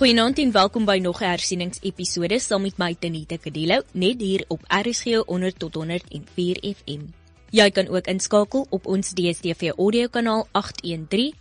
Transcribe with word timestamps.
Goeienaand 0.00 0.38
en 0.40 0.52
welkom 0.52 0.86
by 0.88 0.96
nog 0.98 1.18
'n 1.20 1.28
hersieningsepisode 1.28 2.38
saam 2.38 2.62
met 2.62 2.78
my 2.78 2.94
Tenita 2.94 3.36
Kadelo 3.36 3.82
net 3.92 4.20
hier 4.20 4.44
op 4.48 4.60
RSG 4.68 5.04
100 5.26 5.58
tot 5.58 5.74
104 5.74 6.56
FM. 6.76 7.00
Jy 7.50 7.70
kan 7.70 7.88
ook 7.88 8.06
inskakel 8.06 8.66
op 8.70 8.86
ons 8.86 9.10
DStv 9.10 9.72
audiokanaal 9.76 10.46
813. 10.52 11.34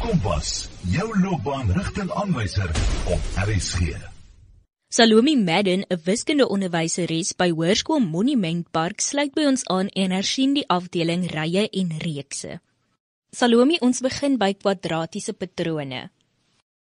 Kompas, 0.00 0.68
jou 0.80 1.20
loopbaanrigtingaanwyser 1.20 2.70
op 3.06 3.20
RSG. 3.46 3.78
Salome 4.88 5.36
Madden, 5.36 5.84
'n 5.88 6.00
wiskundeonderwyseres 6.04 7.36
by 7.36 7.50
Hoërskool 7.50 8.00
Monument 8.00 8.70
Park, 8.70 9.00
sluit 9.00 9.34
by 9.34 9.44
ons 9.44 9.64
aan 9.64 9.88
en 9.88 10.10
hersien 10.10 10.54
die 10.54 10.68
afdeling 10.68 11.30
rye 11.30 11.68
en 11.70 11.94
reekse. 11.98 12.60
Salome, 13.30 13.80
ons 13.80 14.00
begin 14.00 14.38
by 14.38 14.54
kwadratiese 14.54 15.32
patrone. 15.32 16.10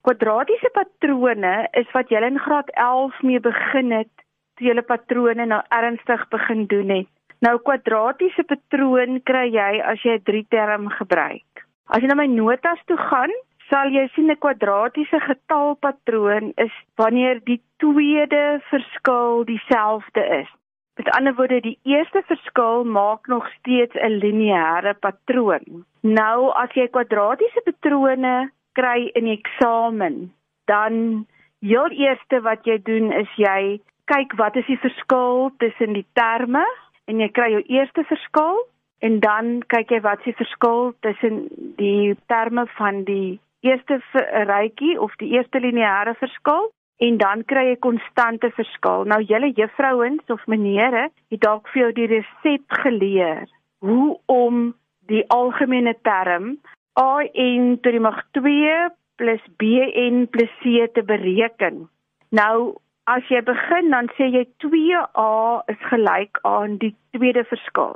Kwadratiese 0.00 0.70
patrone 0.72 1.68
is 1.76 1.88
wat 1.92 2.08
jy 2.08 2.20
in 2.24 2.38
graad 2.40 2.70
11 2.72 3.16
mee 3.20 3.40
begin 3.44 3.90
het, 3.92 4.12
toe 4.56 4.70
jy 4.70 4.82
patrone 4.88 5.44
nou 5.44 5.58
ernstig 5.76 6.22
begin 6.32 6.62
doen 6.70 6.92
het. 6.94 7.10
Nou 7.44 7.58
kwadratiese 7.64 8.44
patroon 8.48 9.18
kry 9.28 9.46
jy 9.52 9.80
as 9.92 10.00
jy 10.04 10.14
'n 10.16 10.24
3 10.24 10.46
term 10.54 10.88
gebruik. 10.96 11.64
As 11.92 12.00
jy 12.00 12.08
na 12.08 12.16
my 12.16 12.26
notas 12.32 12.80
toe 12.86 12.96
gaan, 12.96 13.32
sal 13.68 13.92
jy 13.92 14.06
sien 14.14 14.30
'n 14.30 14.40
kwadratiese 14.44 15.20
getalpatroon 15.20 16.52
is 16.56 16.72
wanneer 16.96 17.40
die 17.44 17.60
tweede 17.76 18.60
verskil 18.70 19.44
dieselfde 19.44 20.24
is. 20.40 20.48
Met 20.96 21.08
ander 21.16 21.34
woorde, 21.34 21.60
die 21.60 21.78
eerste 21.84 22.22
verskil 22.26 22.84
maak 22.84 23.26
nog 23.26 23.44
steeds 23.58 23.94
'n 23.96 24.20
lineêre 24.24 24.94
patroon. 24.94 25.84
Nou 26.02 26.52
as 26.56 26.72
jy 26.72 26.88
kwadratiese 26.88 27.60
patrone 27.64 28.50
kry 28.80 29.10
in 29.14 29.28
die 29.28 29.36
eksamen, 29.36 30.30
dan 30.70 31.26
heel 31.60 31.92
eerste 31.92 32.40
wat 32.46 32.64
jy 32.64 32.78
doen 32.88 33.12
is 33.12 33.30
jy 33.36 33.80
kyk 34.10 34.34
wat 34.40 34.56
is 34.56 34.66
die 34.66 34.80
verskil 34.80 35.50
tussen 35.62 35.94
die 35.98 36.06
terme 36.18 36.64
en 37.10 37.20
jy 37.20 37.28
kry 37.36 37.50
jou 37.52 37.62
eerste 37.68 38.04
verskil 38.08 38.64
en 39.06 39.20
dan 39.24 39.52
kyk 39.72 39.92
jy 39.94 40.00
wat 40.04 40.24
is 40.24 40.30
die 40.32 40.38
verskil 40.40 40.92
tussen 41.04 41.44
die 41.78 42.16
terme 42.32 42.66
van 42.78 43.04
die 43.08 43.38
eerste 43.66 44.00
rytjie 44.48 44.96
of 45.00 45.14
die 45.22 45.32
eerste 45.36 45.60
lineêre 45.62 46.16
verskil 46.20 46.70
en 47.00 47.16
dan 47.20 47.44
kry 47.48 47.70
jy 47.70 47.78
konstante 47.80 48.50
verskil. 48.56 49.06
Nou 49.08 49.20
julle 49.24 49.52
juffrouens 49.56 50.32
of 50.32 50.42
menere 50.52 51.08
het 51.32 51.40
dalk 51.44 51.68
vir 51.72 51.84
jou 51.84 51.92
die 52.00 52.10
resep 52.16 52.80
geleer 52.84 53.46
hoe 53.84 54.18
om 54.28 54.72
die 55.12 55.24
algemene 55.32 55.94
term 56.04 56.56
an 56.98 57.78
tot 57.82 57.92
die 57.92 58.02
mag 58.02 58.22
2 58.36 58.90
plus 59.20 59.42
bn 59.60 60.26
plus 60.32 60.50
c 60.62 60.86
te 60.94 61.02
bereken. 61.02 61.88
Nou 62.30 62.76
as 63.04 63.26
jy 63.28 63.42
begin 63.44 63.90
dan 63.90 64.08
sê 64.16 64.30
jy 64.32 64.46
2a 64.64 65.30
is 65.72 65.80
gelyk 65.90 66.40
aan 66.42 66.78
die 66.78 66.94
tweede 67.12 67.44
verskil. 67.44 67.94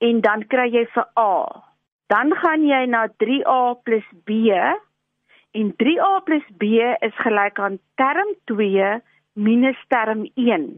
En 0.00 0.20
dan 0.20 0.44
kry 0.52 0.68
jy 0.70 0.84
vir 0.94 1.06
a. 1.18 1.64
Dan 2.10 2.34
gaan 2.42 2.66
jy 2.66 2.84
na 2.86 3.06
3a 3.22 3.60
plus 3.84 4.06
b 4.26 4.52
en 5.60 5.72
3a 5.82 6.12
plus 6.26 6.46
b 6.60 6.78
is 7.08 7.16
gelyk 7.24 7.58
aan 7.58 7.78
term 7.96 8.34
2 8.46 9.00
minus 9.34 9.80
term 9.88 10.26
1. 10.36 10.70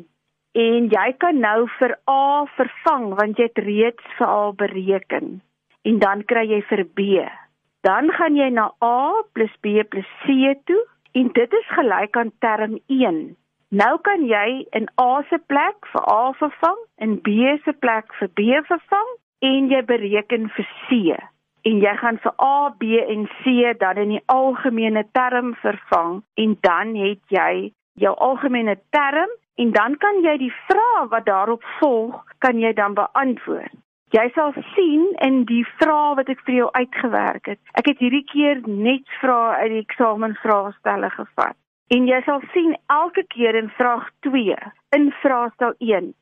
En 0.53 0.89
jy 0.93 1.09
kan 1.19 1.41
nou 1.41 1.69
vir 1.79 1.97
a 2.09 2.45
vervang 2.57 3.15
want 3.19 3.39
jy 3.39 3.49
het 3.51 3.65
reeds 3.67 4.19
vir 4.19 4.29
a 4.29 4.53
bereken. 4.53 5.41
En 5.83 5.99
dan 5.99 6.23
kry 6.23 6.47
jy 6.49 6.61
vir 6.71 6.85
b 6.97 7.23
Dan 7.83 8.13
gaan 8.15 8.37
jy 8.39 8.49
na 8.55 8.71
A 8.79 9.23
B 9.35 9.47
C 10.23 10.55
toe 10.65 10.83
en 11.19 11.31
dit 11.35 11.53
is 11.53 11.69
gelyk 11.77 12.17
aan 12.17 12.31
term 12.39 12.79
1. 12.87 13.37
Nou 13.69 13.99
kan 14.07 14.23
jy 14.29 14.67
in 14.71 14.87
A 15.01 15.23
se 15.31 15.39
plek 15.51 15.89
vir 15.93 16.05
A 16.13 16.33
vervang 16.39 16.79
en 16.97 17.19
B 17.27 17.57
se 17.65 17.73
plek 17.73 18.15
vir 18.21 18.29
B 18.39 18.63
vervang 18.69 19.11
en 19.51 19.71
jy 19.73 19.83
bereken 19.83 20.49
vir 20.55 20.69
C. 20.87 21.19
En 21.67 21.83
jy 21.83 21.97
gaan 21.99 22.19
vir 22.23 22.35
A, 22.39 22.71
B 22.79 23.03
en 23.03 23.27
C 23.43 23.75
dan 23.79 23.99
in 24.05 24.15
die 24.17 24.25
algemene 24.27 25.05
term 25.19 25.55
vervang 25.63 26.23
en 26.35 26.57
dan 26.61 26.95
het 26.95 27.23
jy 27.35 27.73
jou 27.99 28.15
algemene 28.15 28.79
term 28.95 29.31
en 29.59 29.73
dan 29.75 29.99
kan 29.99 30.23
jy 30.23 30.37
die 30.39 30.55
vraag 30.69 31.11
wat 31.11 31.27
daarop 31.27 31.67
volg 31.81 32.23
kan 32.39 32.63
jy 32.63 32.73
dan 32.79 32.95
beantwoord. 32.95 33.75
Jy 34.13 34.27
sal 34.35 34.51
sien 34.75 35.07
in 35.25 35.45
die 35.49 35.63
vrae 35.79 36.17
wat 36.19 36.29
ek 36.29 36.43
vir 36.45 36.55
jou 36.59 36.67
uitgewerk 36.75 37.47
het. 37.49 37.61
Ek 37.81 37.87
het 37.89 38.03
hierdie 38.05 38.27
keer 38.29 38.59
net 38.69 39.09
vrae 39.23 39.55
uit 39.63 39.71
die 39.73 39.81
eksamenvraestelle 39.87 41.09
gevat. 41.15 41.57
En 41.97 42.11
jy 42.11 42.19
sal 42.27 42.45
sien 42.53 42.77
elke 42.93 43.25
keer 43.33 43.57
in 43.57 43.73
vraag 43.79 44.11
2, 44.29 44.59
in 44.99 45.09
vraestel 45.23 45.73
1, 45.81 46.13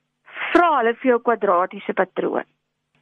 vra 0.52 0.70
hulle 0.76 0.94
vir 1.02 1.10
jou 1.10 1.18
kwadratiese 1.26 1.96
patroon. 1.98 2.46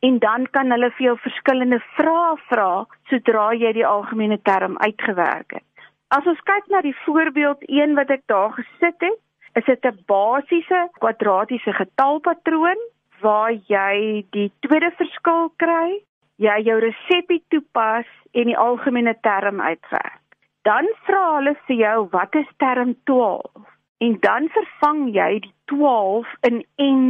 En 0.00 0.18
dan 0.24 0.48
kan 0.56 0.72
hulle 0.72 0.88
vir 0.96 1.10
jou 1.10 1.16
verskillende 1.20 1.82
vrae 2.00 2.34
vra 2.48 2.72
sodra 3.12 3.48
jy 3.60 3.76
die 3.76 3.86
algemene 3.92 4.40
term 4.48 4.80
uitgewerk 4.80 5.58
het. 5.60 5.88
As 6.16 6.24
ons 6.24 6.40
kyk 6.48 6.72
na 6.72 6.80
die 6.80 6.96
voorbeeld 7.04 7.68
1 7.68 7.92
wat 7.98 8.16
ek 8.16 8.24
daar 8.32 8.56
gesit 8.56 9.04
het, 9.04 9.20
is 9.60 9.68
dit 9.68 9.84
'n 9.84 10.04
basiese 10.08 10.88
kwadratiese 10.96 11.76
getalpatroon 11.76 12.88
waar 13.20 13.52
jy 13.70 14.24
die 14.36 14.50
tweede 14.64 14.90
verskil 14.98 15.50
kry, 15.62 15.98
jy 16.38 16.56
jou 16.66 16.78
resepie 16.82 17.42
toepas 17.52 18.08
en 18.32 18.50
die 18.50 18.58
algemene 18.58 19.14
term 19.26 19.60
uitwerk. 19.60 20.22
Dan 20.68 20.86
vra 21.06 21.22
hulle 21.38 21.54
vir 21.66 21.76
jou 21.80 21.96
wat 22.12 22.34
is 22.38 22.50
term 22.62 22.94
12 23.10 23.66
en 24.04 24.18
dan 24.22 24.48
vervang 24.54 25.08
jy 25.14 25.30
die 25.46 25.54
12 25.72 26.34
in 26.50 26.62
n 26.82 27.04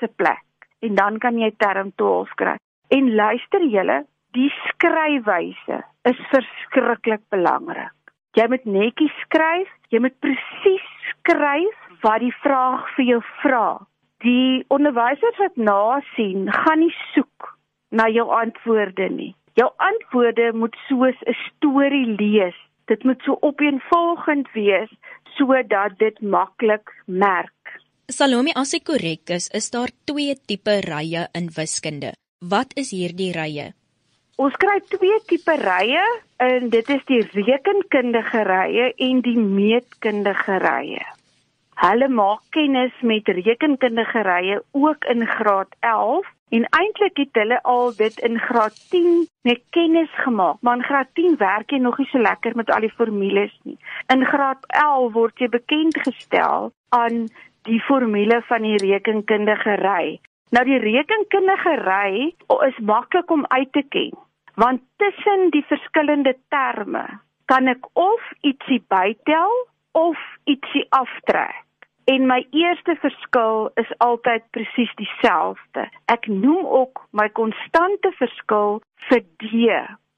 se 0.00 0.08
plek 0.20 0.42
en 0.84 0.98
dan 1.00 1.18
kan 1.18 1.38
jy 1.40 1.50
term 1.62 1.92
12 2.00 2.34
kry. 2.40 2.56
En 2.92 3.14
luister 3.14 3.64
julle, 3.64 4.02
die 4.36 4.50
skryfwyse 4.66 5.80
is 6.10 6.20
verskriklik 6.32 7.22
belangrik. 7.32 7.94
Jy 8.34 8.48
moet 8.50 8.64
netjies 8.66 9.14
skryf, 9.24 9.70
jy 9.94 10.02
moet 10.02 10.16
presies 10.20 10.86
skryf 11.12 11.84
wat 12.02 12.20
die 12.20 12.34
vraag 12.42 12.88
vir 12.96 13.06
jou 13.12 13.20
vra. 13.40 13.66
Die 14.22 14.64
onderwysers 14.68 15.38
wat 15.38 15.56
nasien, 15.56 16.46
gaan 16.52 16.78
nie 16.78 16.94
soek 17.14 17.58
na 17.90 18.08
jou 18.08 18.28
antwoorde 18.30 19.08
nie. 19.10 19.34
Jou 19.58 19.70
antwoorde 19.76 20.52
moet 20.52 20.76
soos 20.88 21.18
'n 21.26 21.36
storie 21.46 22.06
lees. 22.06 22.54
Dit 22.86 23.04
moet 23.04 23.22
so 23.22 23.36
opeenvolgend 23.40 24.52
wees 24.52 24.90
sodat 25.36 25.98
dit 25.98 26.20
maklik 26.20 26.90
merk. 27.06 27.80
Salome, 28.08 28.52
as 28.54 28.74
ek 28.74 28.84
korrek 28.84 29.30
is, 29.30 29.48
is 29.48 29.70
daar 29.70 29.88
twee 30.04 30.34
tipe 30.46 30.80
rye 30.84 31.28
in 31.32 31.48
wiskunde. 31.56 32.12
Wat 32.38 32.74
is 32.76 32.90
hierdie 32.90 33.32
rye? 33.32 33.72
Ons 34.36 34.56
kry 34.58 34.80
twee 34.90 35.18
tipe 35.30 35.54
rye 35.56 36.02
en 36.36 36.68
dit 36.68 36.88
is 36.90 37.04
die 37.06 37.22
rekenkundige 37.22 38.42
rye 38.42 38.92
en 38.98 39.20
die 39.22 39.38
meetkundige 39.38 40.58
rye. 40.58 41.04
Hulle 41.82 42.08
maak 42.08 42.40
kennis 42.54 42.92
met 43.00 43.28
rekenkundige 43.28 44.22
rye 44.26 44.62
ook 44.72 45.04
in 45.04 45.26
graad 45.26 45.74
11 45.80 46.26
en 46.54 46.66
eintlik 46.78 47.16
het 47.16 47.40
hulle 47.40 47.58
al 47.62 47.94
dit 47.96 48.18
in 48.28 48.38
graad 48.38 48.76
10 48.90 49.26
met 49.42 49.62
kennis 49.70 50.10
gemaak. 50.24 50.56
Maar 50.60 50.76
in 50.76 50.84
graad 50.90 51.08
10 51.14 51.36
werk 51.36 51.70
jy 51.70 51.78
nog 51.78 51.98
nie 51.98 52.08
so 52.10 52.18
lekker 52.18 52.56
met 52.56 52.70
al 52.70 52.86
die 52.86 52.94
formules 52.96 53.54
nie. 53.62 53.78
In 54.14 54.24
graad 54.24 54.66
11 54.66 55.12
word 55.12 55.38
jy 55.38 55.48
bekend 55.48 55.98
gestel 56.06 56.70
aan 56.88 57.26
die 57.64 57.80
formule 57.80 58.42
van 58.46 58.62
die 58.62 58.76
rekenkundige 58.76 59.74
ry. 59.82 60.20
Nou 60.50 60.64
die 60.64 60.78
rekenkundige 60.78 61.74
ry 61.82 62.34
is 62.68 62.78
maklik 62.78 63.30
om 63.30 63.46
uit 63.48 63.72
te 63.72 63.82
ken 63.88 64.14
want 64.54 64.82
tussen 64.96 65.50
die 65.50 65.64
verskillende 65.68 66.36
terme 66.48 67.04
kan 67.50 67.68
ek 67.68 67.86
of 67.98 68.22
ietsie 68.46 68.80
bytel 68.88 69.54
of 69.94 70.18
ietsie 70.44 70.86
aftrek. 70.90 71.62
En 72.04 72.26
my 72.28 72.42
eerste 72.50 72.96
verskil 73.00 73.70
is 73.80 73.92
altyd 74.04 74.42
presies 74.52 74.90
dieselfde. 75.00 75.86
Ek 76.12 76.26
noem 76.28 76.66
ook 76.66 77.00
my 77.16 77.30
konstante 77.38 78.10
verskil 78.18 78.82
vir 79.08 79.22
D. 79.40 79.70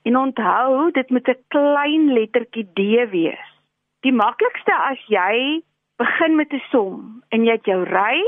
En 0.08 0.19
onthou, 0.19 0.90
dit 0.90 1.11
moet 1.11 1.28
'n 1.28 1.44
klein 1.55 2.12
lettertjie 2.12 2.67
D 2.75 3.11
wees. 3.11 3.46
Die 4.00 4.12
maklikste 4.12 4.75
as 4.75 4.99
jy 5.06 5.62
begin 5.96 6.37
met 6.37 6.52
'n 6.52 6.62
som 6.70 7.23
en 7.28 7.44
jy 7.44 7.52
het 7.52 7.64
jou 7.67 7.82
ry, 7.84 8.19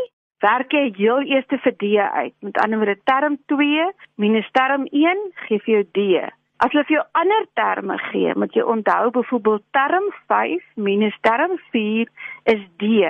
werk 0.41 0.73
jy 0.73 0.93
heel 0.97 1.21
eers 1.21 1.47
vir 1.49 1.75
D 1.77 1.97
uit. 1.97 2.35
Met 2.41 2.59
ander 2.63 2.79
woorde, 2.79 3.01
term 3.05 3.39
2 3.47 3.93
minus 4.17 4.49
term 4.53 4.87
1 4.91 5.19
gee 5.35 5.59
vir 5.59 5.75
jou 5.75 5.85
D. 5.93 6.33
As 6.59 6.73
jy 6.75 6.83
vir 6.89 6.97
jou 6.97 7.05
ander 7.21 7.45
terme 7.55 7.99
gee, 8.11 8.35
moet 8.35 8.55
jy 8.57 8.65
onthou 8.67 9.11
byvoorbeeld 9.15 9.65
term 9.77 10.07
5 10.33 10.65
minus 10.75 11.19
term 11.23 11.59
4 11.73 12.09
is 12.55 12.65
D. 12.83 13.05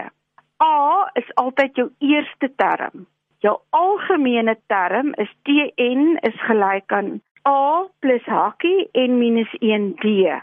A 0.63 1.09
is 1.15 1.29
altyd 1.35 1.77
jou 1.77 1.89
eerste 1.99 2.51
term. 2.57 3.07
Jou 3.41 3.57
algemene 3.71 4.57
term 4.67 5.15
is 5.17 5.31
Tn 5.47 6.19
is 6.29 6.41
gelyk 6.49 6.93
aan 6.93 7.21
A 7.49 7.87
plus 8.01 8.27
hakkie 8.27 8.89
en 8.93 9.19
minus 9.19 9.55
1D. 9.63 10.35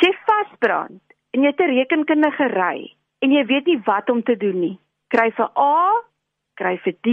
Sê 0.00 0.10
vasbrand. 0.26 1.00
en 1.30 1.42
jy 1.42 1.46
het 1.46 1.60
'n 1.60 1.74
rekenkundige 1.74 2.46
ry 2.48 2.94
en 3.22 3.30
jy 3.30 3.44
weet 3.46 3.66
nie 3.66 3.80
wat 3.84 4.10
om 4.10 4.22
te 4.22 4.36
doen 4.36 4.60
nie. 4.60 4.78
Kry 5.08 5.30
vir 5.30 5.50
A, 5.56 5.92
kry 6.54 6.76
vir 6.84 6.94
D 7.02 7.08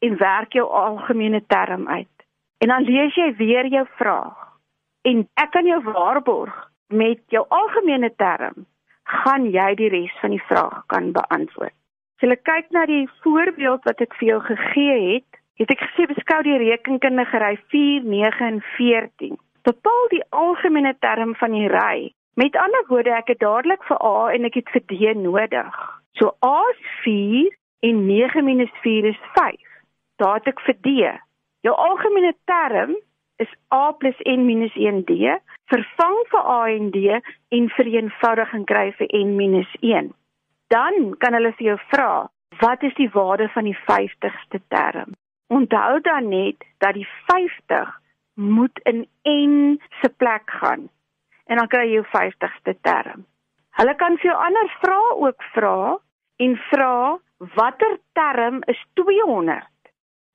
en 0.00 0.16
werk 0.16 0.52
jou 0.52 0.68
algemene 0.68 1.40
term 1.46 1.88
uit. 1.88 2.16
En 2.60 2.68
dan 2.68 2.82
lees 2.82 3.14
jy 3.14 3.34
weer 3.36 3.66
jou 3.66 3.86
vraag. 3.96 4.47
En 5.08 5.22
ek 5.40 5.50
kan 5.54 5.64
jou 5.64 5.78
waarborg 5.86 6.54
met 6.92 7.20
jou 7.32 7.44
algemene 7.48 8.10
term 8.20 8.66
gaan 9.08 9.46
jy 9.54 9.68
die 9.80 9.88
res 9.92 10.14
van 10.20 10.34
die 10.34 10.44
vraag 10.48 10.82
kan 10.92 11.12
beantwoord. 11.16 11.72
As 12.18 12.26
jy 12.26 12.36
kyk 12.48 12.72
na 12.74 12.82
die 12.90 13.06
voorbeeld 13.22 13.86
wat 13.88 14.02
ek 14.04 14.16
vir 14.18 14.28
jou 14.28 14.40
gegee 14.48 14.98
het, 15.04 15.38
het 15.62 15.72
ek 15.72 15.84
gesê 15.86 16.08
beskou 16.10 16.40
die 16.44 16.58
rekenkundige 16.60 17.40
ry 17.40 17.54
4, 17.72 18.04
9 18.04 18.48
en 18.50 18.60
14. 18.74 19.38
Bepaal 19.68 20.04
die 20.12 20.24
algemene 20.42 20.92
term 21.00 21.34
van 21.40 21.56
die 21.56 21.70
ry. 21.72 22.10
Met 22.36 22.58
ander 22.60 22.84
woorde, 22.90 23.14
ek 23.16 23.32
het 23.32 23.40
dadelik 23.40 23.82
vir 23.88 24.02
A 24.04 24.28
en 24.34 24.44
ek 24.50 24.60
het 24.60 24.74
vir 24.74 24.84
D 24.92 25.16
nodig. 25.22 25.82
So 26.20 26.34
A 26.44 26.58
is 26.74 26.84
4 27.06 27.56
en 27.88 28.06
9 28.06 28.44
minus 28.44 28.74
4 28.84 29.08
is 29.14 29.20
5. 29.38 29.56
Daar 30.20 30.40
het 30.42 30.52
ek 30.52 30.60
vir 30.66 30.80
D. 30.84 30.96
Jou 31.64 31.74
algemene 31.74 32.34
term 32.50 32.98
is 33.38 33.50
A 33.72 33.94
n 34.24 34.46
minus 34.46 34.74
1D. 34.74 35.40
Vervang 35.70 36.18
vir 36.30 36.42
A 36.44 36.60
en 36.70 36.90
D 36.90 37.20
en 37.56 37.68
vereenvoudig 37.76 38.54
en 38.54 38.64
kry 38.64 38.92
vir 38.98 39.08
n 39.14 39.36
minus 39.36 39.70
1. 39.80 40.12
Dan 40.68 41.14
kan 41.18 41.32
hulle 41.32 41.52
vir 41.58 41.66
jou 41.66 41.78
vra, 41.92 42.28
wat 42.60 42.82
is 42.82 42.94
die 42.94 43.10
waarde 43.14 43.48
van 43.54 43.64
die 43.64 43.78
50ste 43.86 44.60
term? 44.68 45.14
Onthou 45.48 46.00
dan 46.00 46.28
net 46.28 46.64
dat 46.78 46.94
die 46.94 47.08
50 47.30 47.94
moet 48.34 48.78
in 48.84 49.06
n 49.24 49.80
se 50.00 50.08
plek 50.08 50.50
gaan. 50.60 50.88
En 51.46 51.56
dan 51.56 51.68
kry 51.68 51.86
jy 51.86 52.00
jou 52.00 52.06
50ste 52.12 52.74
term. 52.82 53.24
Hulle 53.78 53.94
kan 53.94 54.18
vir 54.18 54.32
jou 54.32 54.36
ander 54.36 54.68
vrae 54.82 55.16
ook 55.24 55.42
vra 55.54 55.96
en 56.36 56.56
vra 56.70 57.18
watter 57.54 57.98
term 58.12 58.62
is 58.66 58.80
200? 58.94 59.62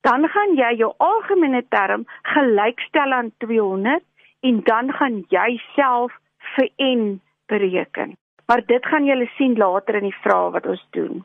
Dan 0.04 0.28
gaan 0.28 0.52
jy 0.56 0.74
jou 0.82 0.90
algemene 1.00 1.62
term 1.72 2.04
gelykstel 2.34 3.12
aan 3.16 3.32
200 3.44 4.04
en 4.44 4.60
dan 4.68 4.92
gaan 4.92 5.22
jy 5.32 5.50
self 5.76 6.12
vir 6.56 6.68
n 6.76 7.20
bereken. 7.48 8.16
Maar 8.46 8.60
dit 8.68 8.86
gaan 8.86 9.06
julle 9.08 9.28
sien 9.38 9.56
later 9.56 9.96
in 10.00 10.10
die 10.10 10.18
vrae 10.20 10.50
wat 10.52 10.68
ons 10.68 10.84
doen. 10.96 11.24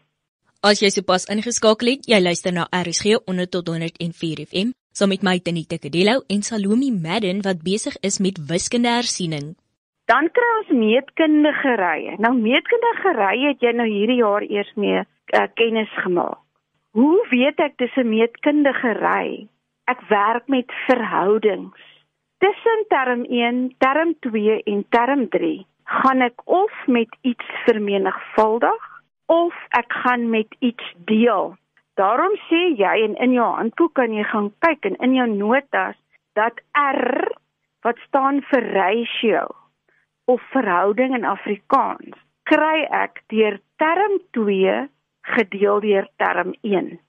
As 0.63 0.79
jy 0.83 0.89
sopas 0.91 1.27
ingeskakel 1.31 1.93
het, 1.93 2.07
jy 2.07 2.19
luister 2.23 2.55
na 2.55 2.67
RSG 2.71 3.19
100 3.27 3.51
tot 3.51 3.67
104 3.67 4.45
FM, 4.47 4.71
saam 4.95 5.11
met 5.11 5.23
my 5.27 5.37
Tenita 5.43 5.77
Kadello 5.79 6.23
en 6.27 6.41
Salome 6.43 6.91
Madden 6.95 7.43
wat 7.43 7.63
besig 7.63 7.95
is 8.03 8.19
met 8.23 8.39
wiskunde 8.51 8.91
hersiening. 8.91 9.53
Dan 10.11 10.31
kry 10.33 10.49
ons 10.57 10.71
meetkundige 10.73 11.75
rye. 11.79 12.15
Nou 12.23 12.33
meetkundige 12.39 13.15
rye 13.19 13.51
het 13.51 13.63
jy 13.63 13.75
nou 13.75 13.87
hierdie 13.87 14.21
jaar 14.23 14.43
eers 14.47 14.71
mee 14.75 15.03
uh, 15.03 15.47
kennis 15.59 15.91
gemaak. 16.03 16.39
Hoe 16.91 17.27
weet 17.29 17.59
ek 17.61 17.77
dis 17.77 17.95
'n 18.01 18.09
meetkundige 18.09 18.91
ry? 18.97 19.47
Ek 19.85 20.01
werk 20.09 20.47
met 20.47 20.71
verhoudings. 20.87 21.81
Tussen 22.37 22.85
term 22.87 23.25
1, 23.29 23.75
term 23.77 24.15
2 24.19 24.63
en 24.63 24.85
term 24.89 25.29
3 25.29 25.65
gaan 25.83 26.21
ek 26.21 26.41
of 26.45 26.73
met 26.87 27.17
iets 27.21 27.45
vermenigvuldig 27.65 28.81
of 29.25 29.53
ek 29.69 29.93
gaan 29.93 30.29
met 30.29 30.55
iets 30.59 30.93
deel. 31.05 31.57
Daarom 31.93 32.33
sê 32.49 32.73
jy 32.77 32.95
en 33.05 33.15
in 33.15 33.31
jou 33.37 33.49
handboek 33.55 33.93
kan 33.93 34.13
jy 34.13 34.23
gaan 34.23 34.51
kyk 34.59 34.85
en 34.85 34.95
in 34.95 35.13
jou 35.13 35.27
notas 35.27 35.97
dat 36.33 36.61
R 36.73 37.29
wat 37.81 37.97
staan 38.07 38.41
vir 38.41 38.65
ratio 38.73 39.45
of 40.25 40.41
verhouding 40.41 41.13
in 41.15 41.25
Afrikaans 41.25 42.17
kry 42.43 42.87
ek 42.89 43.21
deur 43.27 43.59
term 43.77 44.17
2 44.31 44.89
gedeel 45.35 45.79
deur 45.79 46.07
term 46.17 46.53
1. 46.61 46.99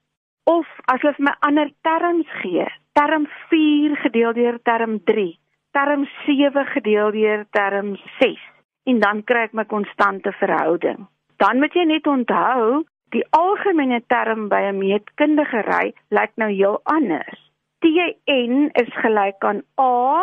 Of 0.50 0.67
as 0.93 1.02
jy 1.05 1.14
my 1.19 1.34
ander 1.46 1.70
terms 1.87 2.26
gee, 2.43 2.67
term 2.93 3.28
4 3.50 3.96
gedeel 4.06 4.32
deur 4.32 4.58
term 4.62 4.99
3, 5.05 5.38
term 5.76 6.08
7 6.26 6.67
gedeel 6.75 7.11
deur 7.12 7.46
term 7.50 7.96
6 8.19 8.50
en 8.90 9.00
dan 9.00 9.25
kry 9.25 9.46
ek 9.49 9.52
my 9.55 9.64
konstante 9.69 10.32
verhouding 10.40 11.06
dan 11.40 11.61
moet 11.61 11.75
jy 11.75 11.87
net 11.88 12.06
onthou 12.06 12.82
die 13.14 13.25
algemene 13.37 14.00
term 14.12 14.49
by 14.52 14.61
'n 14.69 14.78
meetkundige 14.78 15.64
ry 15.66 15.87
lyk 16.12 16.32
nou 16.37 16.50
heel 16.52 16.81
anders. 16.84 17.40
Tn 17.81 18.69
is 18.82 18.93
gelyk 19.02 19.40
aan 19.44 19.62
A 19.81 20.23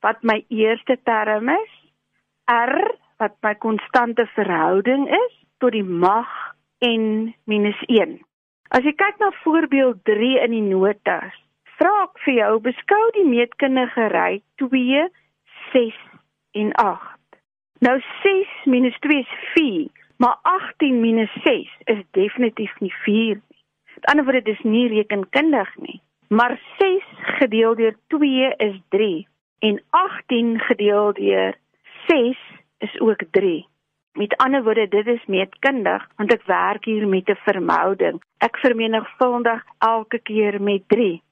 wat 0.00 0.22
my 0.22 0.44
eerste 0.48 0.96
term 1.04 1.48
is, 1.48 1.72
R 2.48 2.96
wat 3.20 3.36
my 3.42 3.54
konstante 3.54 4.26
verhouding 4.34 5.08
is 5.08 5.34
tot 5.60 5.72
die 5.72 5.84
mag 5.84 6.53
n 6.84 7.34
minus 7.44 7.80
1. 7.88 8.18
As 8.74 8.84
jy 8.84 8.92
kyk 8.98 9.20
na 9.22 9.30
voorbeeld 9.42 10.04
3 10.04 10.44
in 10.44 10.54
die 10.56 10.64
notas, 10.66 11.34
vra 11.78 11.92
ek 12.04 12.20
vir 12.26 12.34
jou 12.40 12.52
beskou 12.68 13.02
die 13.16 13.26
meetkundige 13.28 14.08
ry 14.12 14.42
2 14.62 15.08
6 15.72 16.00
en 16.60 16.72
8. 16.82 17.40
Nou 17.84 17.96
6 18.22 18.56
minus 18.70 18.96
2 19.06 19.20
is 19.24 19.34
4. 19.54 19.90
Maar 20.22 20.38
18 20.42 21.00
minus 21.00 21.32
6 21.42 21.70
is 21.84 22.02
definitief 22.10 22.72
nie 22.80 22.92
4 23.04 23.34
nie. 23.34 23.62
Met 23.94 24.06
ander 24.10 24.24
woorde 24.24 24.42
dis 24.42 24.62
nie 24.62 24.88
rekenkundig 24.88 25.76
nie. 25.76 26.00
Maar 26.28 26.60
6 26.78 27.04
gedeel 27.40 27.74
deur 27.74 27.96
2 28.06 28.54
is 28.56 28.80
3 28.88 29.26
en 29.58 29.82
18 29.90 30.58
gedeel 30.60 31.12
deur 31.12 31.58
6 32.06 32.38
is 32.78 33.00
ook 33.00 33.22
3. 33.30 33.66
Met 34.14 34.36
ander 34.36 34.62
woorde 34.62 34.88
dit 34.88 35.06
is 35.06 35.24
meetkundig 35.26 36.02
want 36.16 36.32
ek 36.32 36.46
werk 36.46 36.84
hier 36.84 37.06
met 37.08 37.28
'n 37.28 37.40
verhouding. 37.46 38.22
Ek 38.38 38.56
vermenigvuldig 38.62 39.62
elke 39.78 40.18
keer 40.18 40.62
met 40.62 40.88
3. 40.88 41.22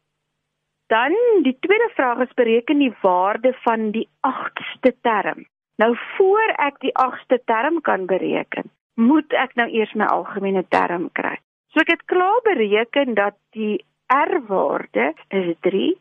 Dan 0.86 1.14
die 1.42 1.56
tweede 1.60 1.90
vraag 1.94 2.18
is 2.18 2.34
bereken 2.34 2.78
die 2.78 2.94
waarde 3.00 3.54
van 3.62 3.90
die 3.90 4.08
8ste 4.20 4.92
term. 5.00 5.46
Nou 5.76 5.96
voor 6.16 6.52
ek 6.58 6.80
die 6.80 6.92
8ste 6.98 7.38
term 7.44 7.80
kan 7.80 8.06
bereken, 8.06 8.70
moet 8.94 9.32
ek 9.32 9.54
nou 9.54 9.68
eers 9.70 9.92
my 9.92 10.04
algemene 10.04 10.64
term 10.68 11.08
kry. 11.12 11.38
So 11.72 11.80
ek 11.80 11.94
het 11.94 12.04
klaar 12.04 12.40
bereken 12.44 13.14
dat 13.14 13.38
die 13.56 13.84
R-waarde 14.12 15.14
is 15.28 15.56
3, 15.60 15.96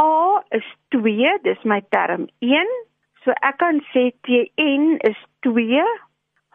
A 0.00 0.42
is 0.50 0.66
2, 0.88 1.38
dis 1.42 1.62
my 1.64 1.80
term 1.88 2.28
1. 2.38 2.68
So 3.24 3.34
ek 3.42 3.56
kan 3.58 3.80
sê 3.92 4.12
Tn 4.22 4.98
is 5.08 5.18
2, 5.40 5.82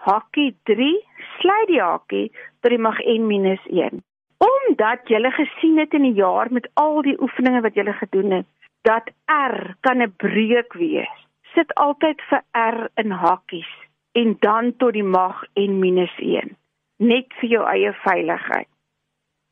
hakkie 0.05 0.55
3, 0.69 0.91
sluit 1.39 1.67
die 1.69 1.81
hakkie 1.81 2.27
tot 2.61 2.73
die 2.73 2.81
mag 2.81 2.97
n 3.05 3.27
minus 3.29 3.61
1. 3.69 4.01
Omdat 4.41 5.09
jy 5.09 5.21
gesien 5.37 5.77
het 5.77 5.93
in 5.93 6.07
die 6.09 6.17
jaar 6.17 6.49
met 6.51 6.69
al 6.73 7.01
die 7.05 7.17
oefeninge 7.21 7.61
wat 7.61 7.77
jy 7.77 7.85
gedoen 7.99 8.41
het, 8.41 8.47
dat 8.81 9.13
R 9.29 9.75
kan 9.81 10.01
'n 10.01 10.13
breuk 10.17 10.73
wees 10.73 11.13
sit 11.55 11.75
altyd 11.75 12.21
vir 12.29 12.41
R 12.57 12.89
in 13.01 13.11
hakkies 13.11 13.71
en 14.11 14.37
dan 14.39 14.75
tot 14.77 14.93
die 14.93 15.03
mag 15.03 15.43
en 15.53 15.79
minus 15.79 16.17
1 16.17 16.57
net 17.01 17.33
vir 17.39 17.49
jou 17.49 17.63
eie 17.65 17.93
veiligheid. 18.03 18.67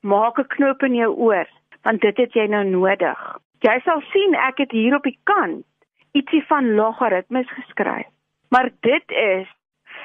Maak 0.00 0.38
'n 0.38 0.46
knoop 0.46 0.82
in 0.82 0.94
jou 0.94 1.14
oor 1.14 1.48
want 1.82 2.00
dit 2.00 2.16
het 2.16 2.32
jy 2.32 2.46
nou 2.46 2.64
nodig. 2.64 3.36
Jy 3.62 3.80
sal 3.84 4.02
sien 4.12 4.34
ek 4.34 4.58
het 4.58 4.70
hier 4.70 4.96
op 4.96 5.02
die 5.02 5.18
kant 5.22 5.64
ietsie 6.12 6.46
van 6.46 6.74
logaritmes 6.74 7.52
geskryf. 7.52 8.06
Maar 8.48 8.70
dit 8.80 9.10
is 9.10 9.48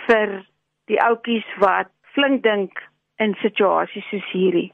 vir 0.06 0.46
die 0.86 1.02
ouetjies 1.02 1.56
wat 1.58 1.88
flink 2.14 2.44
dink 2.44 2.90
in 3.18 3.36
situasies 3.42 4.10
soos 4.10 4.32
hierdie. 4.32 4.74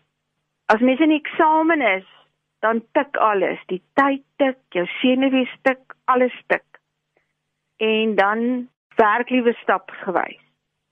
As 0.65 0.79
mens 0.79 0.99
in 0.99 1.11
eksamen 1.11 1.81
is, 1.81 2.05
dan 2.59 2.81
tik 2.91 3.17
alles, 3.17 3.59
die 3.67 3.81
tyd 3.93 4.23
tik, 4.41 4.57
jou 4.75 4.85
senuwees 4.99 5.53
tik, 5.61 5.95
alles 6.05 6.35
tik. 6.47 6.65
En 7.77 8.15
dan 8.15 8.69
werk 8.95 9.29
liewe 9.29 9.53
stapsgewys. 9.61 10.41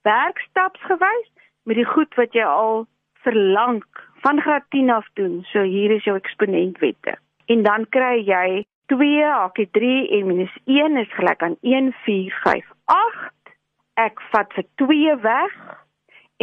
Werk 0.02 0.40
stapsgewys 0.50 1.32
met 1.64 1.76
die 1.76 1.88
goed 1.90 2.14
wat 2.16 2.34
jy 2.38 2.46
al 2.46 2.86
verlang 3.26 3.82
van 4.22 4.42
graad 4.42 4.66
10 4.70 4.90
af 4.90 5.08
doen. 5.14 5.42
So 5.52 5.62
hier 5.62 5.92
is 5.92 6.04
jou 6.06 6.18
eksponentwette 6.18 7.18
en 7.46 7.64
dan 7.64 7.86
kry 7.90 8.22
jy 8.26 8.66
2 8.94 9.26
hakkie 9.26 9.68
3 9.78 10.08
en 10.18 10.28
minus 10.30 10.54
1 10.66 10.98
is 11.02 11.12
gelyk 11.18 11.44
aan 11.44 11.58
1 11.62 11.92
4 12.06 12.40
5 12.44 12.72
8 12.94 13.54
ek 14.06 14.22
vat 14.32 14.54
vir 14.58 14.66
2 14.82 15.16
weg 15.26 15.54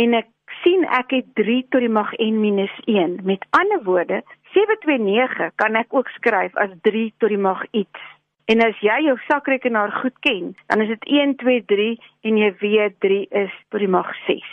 en 0.03 0.15
ek 0.19 0.31
sien 0.63 0.87
ek 0.99 1.15
het 1.17 1.35
3 1.39 1.59
tot 1.71 1.85
die 1.85 1.93
mag 1.93 2.13
n 2.19 2.41
minus 2.43 2.75
1 2.87 3.21
met 3.29 3.47
ander 3.59 3.83
woorde 3.87 4.23
729 4.53 5.53
kan 5.55 5.77
ek 5.81 5.95
ook 5.95 6.09
skryf 6.19 6.57
as 6.57 6.73
3 6.87 7.13
tot 7.19 7.33
die 7.33 7.41
mag 7.41 7.65
iets 7.71 8.11
En 8.51 8.61
as 8.65 8.79
jy 8.83 8.97
jou 9.07 9.15
sakrekenaar 9.29 9.93
goed 10.03 10.19
ken, 10.27 10.55
dan 10.67 10.83
is 10.83 10.91
dit 10.91 11.05
1 11.05 11.37
2 11.37 11.65
3 11.71 12.01
en 12.29 12.39
jy 12.41 12.51
weet 12.59 12.99
3 13.01 13.21
is 13.45 13.55
tot 13.71 13.81
die 13.81 13.91
mag 13.91 14.11
6. 14.27 14.49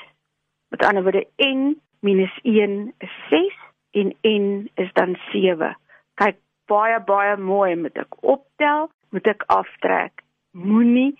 Met 0.69 0.85
ander 0.85 1.03
woorde 1.03 1.25
n 1.41 1.73
minus 2.05 2.35
1 2.43 2.93
is 2.97 3.15
6 3.31 3.57
en 3.97 4.13
n 4.29 4.69
is 4.75 4.93
dan 4.93 5.17
7. 5.31 5.73
Kyk, 6.21 6.37
baie 6.69 6.99
baie 7.01 7.35
mooi 7.37 7.75
moet 7.75 7.97
ek 7.97 8.19
optel, 8.21 8.91
moet 9.09 9.27
ek 9.27 9.43
aftrek. 9.49 10.21
Moenie 10.53 11.17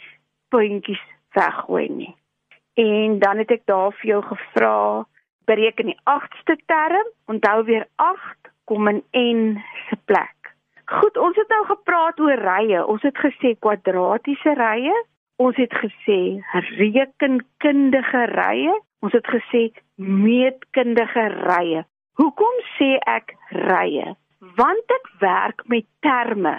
puntjies 0.53 1.01
weggooi 1.33 1.87
nie. 1.89 2.13
En 2.77 3.17
dan 3.19 3.41
het 3.41 3.51
ek 3.51 3.65
daar 3.65 3.91
vir 3.97 4.13
jou 4.13 4.21
gevra 4.29 4.77
bereken 5.49 5.89
die 5.89 5.99
8ste 6.05 6.55
term, 6.69 7.09
onthou 7.25 7.63
weer 7.65 7.87
8 7.97 8.48
kom 8.69 8.87
in 8.87 9.03
n 9.17 9.41
se 9.89 9.97
plek. 10.05 10.53
Goed, 10.89 11.17
ons 11.17 11.37
het 11.37 11.49
nou 11.53 11.63
gepraat 11.65 12.19
oor 12.21 12.41
rye. 12.45 12.81
Ons 12.85 13.01
het 13.05 13.17
gesê 13.17 13.55
kwadratiese 13.61 14.53
rye, 14.57 14.95
ons 15.41 15.57
het 15.57 15.73
gesê 15.81 16.19
rekenkundige 16.77 18.23
rye, 18.33 18.73
ons 19.05 19.13
het 19.13 19.27
gesê 19.33 19.69
meetkundige 19.97 21.25
rye. 21.45 21.85
Hoekom 22.19 22.61
sê 22.77 22.95
ek 23.09 23.35
rye? 23.55 24.15
Want 24.57 24.85
dit 24.91 25.11
werk 25.21 25.61
met 25.71 25.87
terme. 26.05 26.55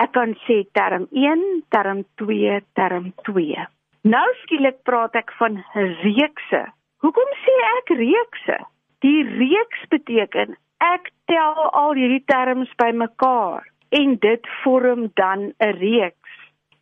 Ek 0.00 0.12
kan 0.16 0.36
sê 0.46 0.62
term 0.76 1.08
1, 1.10 1.42
term 1.74 2.04
2, 2.20 2.60
term 2.78 3.12
2. 3.28 3.66
Nou 4.08 4.28
skielik 4.42 4.80
praat 4.88 5.16
ek 5.20 5.32
van 5.38 5.60
reekse. 6.02 6.62
Hoekom 7.04 7.34
sê 7.44 7.56
ek 7.76 7.92
reekse? 8.00 8.58
Die 9.02 9.22
reeks 9.26 9.88
beteken 9.90 10.56
ek 10.82 11.10
tel 11.30 11.68
al 11.78 11.94
hierdie 11.94 12.24
terms 12.26 12.70
bymekaar 12.80 13.66
en 13.94 14.16
dit 14.24 14.48
vorm 14.62 15.10
dan 15.20 15.52
'n 15.58 15.76
reeks. 15.78 16.32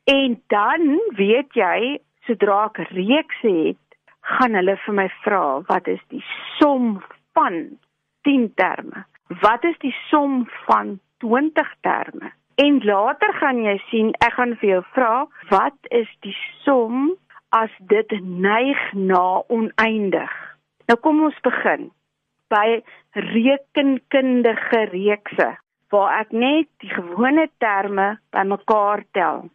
En 0.05 0.43
dan 0.47 1.01
weet 1.21 1.53
jy, 1.53 2.01
sodra 2.27 2.65
ek 2.65 2.79
reekse 2.91 3.53
het, 3.67 3.87
gaan 4.21 4.55
hulle 4.55 4.77
vir 4.85 4.95
my 4.95 5.09
vra, 5.25 5.61
wat 5.69 5.87
is 5.87 6.03
die 6.09 6.25
som 6.59 7.03
van 7.33 7.79
10 8.23 8.53
terme. 8.55 9.05
Wat 9.41 9.65
is 9.65 9.79
die 9.79 9.95
som 10.09 10.49
van 10.67 11.01
20 11.19 11.75
terme? 11.81 12.33
En 12.55 12.81
later 12.85 13.33
gaan 13.35 13.63
jy 13.63 13.79
sien, 13.91 14.15
ek 14.21 14.33
gaan 14.33 14.57
vir 14.57 14.69
jou 14.69 14.83
vra, 14.95 15.27
wat 15.49 15.79
is 15.91 16.09
die 16.21 16.37
som 16.65 17.17
as 17.49 17.71
dit 17.79 18.11
neig 18.21 18.93
na 18.93 19.43
oneindig? 19.49 20.33
Nou 20.87 20.99
kom 20.99 21.23
ons 21.23 21.41
begin 21.41 21.91
by 22.51 22.83
rekenkundige 23.15 24.83
reekse 24.93 25.49
waar 25.91 26.21
ek 26.21 26.31
net 26.33 26.69
die 26.83 26.91
gewone 26.91 27.49
terme 27.59 28.19
bymekaar 28.31 29.03
tel. 29.17 29.49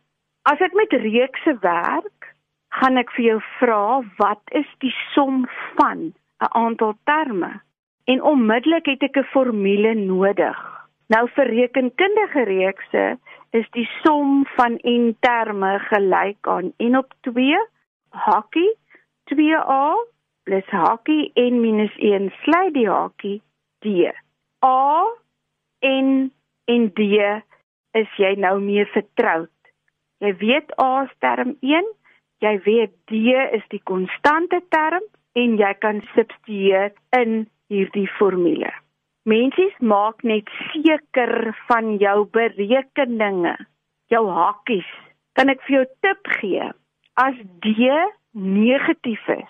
As 0.43 0.59
ek 0.59 0.73
met 0.75 0.91
reekse 0.91 1.55
werk, 1.63 2.33
gaan 2.75 2.97
ek 2.99 3.11
vir 3.15 3.25
jou 3.25 3.37
vra, 3.59 4.03
wat 4.19 4.43
is 4.51 4.67
die 4.83 4.93
som 5.13 5.45
van 5.77 6.11
'n 6.43 6.51
aantal 6.51 6.97
terme? 7.05 7.65
en 8.05 8.23
onmiddellik 8.23 8.85
het 8.85 9.01
ek 9.01 9.17
'n 9.17 9.31
formule 9.33 9.93
nodig. 9.93 10.59
Nou 11.07 11.29
vir 11.35 11.47
rekenkundige 11.47 12.43
reekse 12.43 13.17
is 13.49 13.67
die 13.71 13.89
som 14.03 14.45
van 14.55 14.79
n 14.83 15.15
terme 15.19 15.79
gelyk 15.79 16.47
aan 16.47 16.73
n 16.79 16.95
op 16.95 17.13
2 17.21 17.57
hakkie 18.09 18.71
2a 19.23 19.95
plus 20.45 20.67
hakkie 20.69 21.31
n 21.41 21.59
minus 21.61 21.93
1 21.97 22.29
sluit 22.43 22.73
die 22.77 22.87
hakkie 22.89 23.41
d. 23.81 24.11
a 24.61 24.77
n 25.81 26.31
en 26.73 26.87
d 26.97 27.09
is 28.01 28.15
jy 28.21 28.33
nou 28.45 28.57
mee 28.59 28.85
vertroud. 28.93 29.51
Jy 30.23 30.31
weet 30.41 30.71
a 30.81 30.89
is 31.05 31.13
term 31.23 31.55
1, 31.61 31.91
jy 32.45 32.55
weet 32.67 32.93
d 33.11 33.35
is 33.57 33.65
die 33.73 33.81
konstante 33.91 34.61
term 34.69 35.05
en 35.35 35.57
jy 35.59 35.73
kan 35.83 36.01
substitueer 36.13 36.93
in 37.19 37.45
hierdie 37.71 38.09
formule. 38.17 38.71
Mensies 39.25 39.73
maak 39.81 40.21
net 40.23 40.49
seker 40.69 41.55
van 41.65 41.95
jou 41.97 42.27
berekeninge, 42.29 43.55
jou 44.13 44.25
hakkies. 44.29 44.89
Kan 45.33 45.49
ek 45.49 45.63
vir 45.65 45.79
jou 45.79 45.85
tip 46.05 46.29
gee? 46.37 46.67
As 47.17 47.37
D 47.63 47.73
negatief 48.35 49.23
is, 49.33 49.49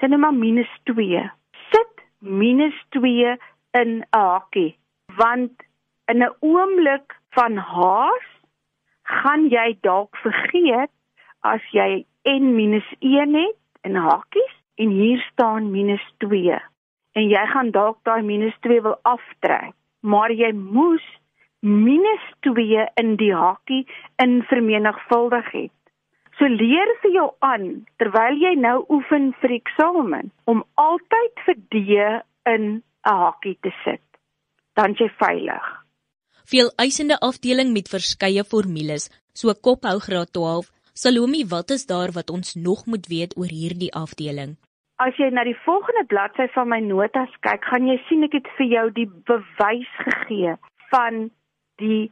sien 0.00 0.10
nou 0.10 0.20
maar 0.20 0.34
minus 0.34 0.70
2. 0.88 1.22
Sit 1.70 2.04
minus 2.18 2.76
2 2.96 3.36
in 3.80 3.90
'n 4.00 4.04
hakkie, 4.10 4.76
want 5.16 5.52
in 6.10 6.22
'n 6.22 6.34
oomblik 6.40 7.16
van 7.30 7.56
haas 7.56 8.26
gaan 9.02 9.48
jy 9.48 9.78
dalk 9.80 10.16
vergeet 10.16 10.90
as 11.40 11.62
jy 11.72 12.04
n 12.24 12.54
minus 12.54 12.88
1 13.00 13.34
het 13.34 13.58
in 13.82 13.94
hakkies 13.94 14.54
en 14.74 14.88
hier 14.88 15.20
staan 15.32 15.70
minus 15.70 16.04
2 16.18 16.58
en 17.12 17.28
jy 17.28 17.46
gaan 17.52 17.70
dalk 17.70 17.98
daai 18.02 18.22
minus 18.22 18.56
2 18.60 18.82
wil 18.82 18.98
aftrek, 19.02 19.74
maar 20.00 20.32
jy 20.32 20.52
moes 20.52 21.06
minus 21.60 22.24
2 22.40 22.86
in 23.02 23.16
die 23.16 23.34
hakkie 23.34 23.86
in 24.16 24.42
vermenigvuldig 24.42 25.50
het. 25.50 25.79
So 26.40 26.48
leer 26.48 26.88
vir 27.02 27.10
jou 27.12 27.26
aan 27.44 27.64
terwyl 28.00 28.38
jy 28.40 28.54
nou 28.56 28.78
oefen 28.88 29.26
vir 29.42 29.52
eksamen 29.58 30.30
om 30.48 30.62
altyd 30.80 31.42
vir 31.44 31.56
D 31.68 31.80
in 32.48 32.62
'n 32.80 33.18
hakkie 33.22 33.58
te 33.60 33.72
sit. 33.84 34.00
Dan 34.72 34.94
jy 34.96 35.08
veilig. 35.20 35.66
Veel 36.48 36.70
eisende 36.80 37.18
afdeling 37.20 37.72
met 37.72 37.92
verskeie 37.92 38.44
formules, 38.52 39.10
so 39.34 39.52
kophou 39.52 39.98
graad 40.00 40.32
12. 40.32 40.70
Salome, 40.94 41.44
wat 41.50 41.70
is 41.76 41.84
daar 41.86 42.10
wat 42.16 42.30
ons 42.30 42.54
nog 42.54 42.86
moet 42.86 43.06
weet 43.06 43.36
oor 43.36 43.52
hierdie 43.60 43.92
afdeling? 43.92 44.56
As 44.96 45.16
jy 45.16 45.28
na 45.30 45.44
die 45.44 45.60
volgende 45.64 46.04
bladsy 46.08 46.48
van 46.54 46.68
my 46.68 46.80
notas 46.80 47.34
kyk, 47.40 47.64
gaan 47.64 47.86
jy 47.86 47.98
sien 48.08 48.24
ek 48.24 48.32
het 48.32 48.48
vir 48.56 48.66
jou 48.66 48.86
die 48.96 49.10
bewys 49.28 49.92
gegee 50.08 50.56
van 50.88 51.30
die 51.76 52.10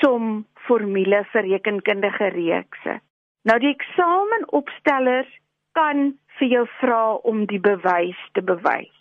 som 0.00 0.46
formule 0.66 1.24
vir 1.32 1.42
rekenkundige 1.42 2.30
reekse. 2.38 3.00
Nou 3.44 3.58
die 3.60 3.72
eksamenopstellers 3.74 5.32
kan 5.76 6.14
vir 6.38 6.48
jou 6.48 6.64
vra 6.80 7.02
om 7.30 7.44
die 7.50 7.60
bewys 7.60 8.20
te 8.32 8.42
bewys. 8.42 8.92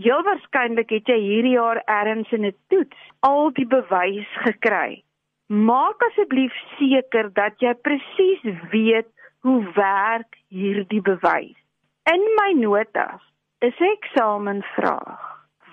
Heel 0.00 0.22
waarskynlik 0.24 0.92
het 0.94 1.10
jy 1.12 1.18
hierdie 1.20 1.56
jaar 1.58 1.82
ergens 1.84 2.32
in 2.32 2.46
'n 2.46 2.56
toets 2.72 3.00
al 3.20 3.50
die 3.52 3.66
bewys 3.66 4.30
gekry. 4.46 5.02
Maak 5.48 6.02
asseblief 6.08 6.54
seker 6.78 7.28
dat 7.32 7.60
jy 7.60 7.74
presies 7.74 8.42
weet 8.70 9.10
hoe 9.44 9.72
werk 9.74 10.38
hierdie 10.48 11.02
bewys. 11.02 11.58
In 12.14 12.22
my 12.40 12.52
notas 12.52 13.20
is 13.60 13.76
'n 13.80 13.92
eksamenvraag 13.98 15.22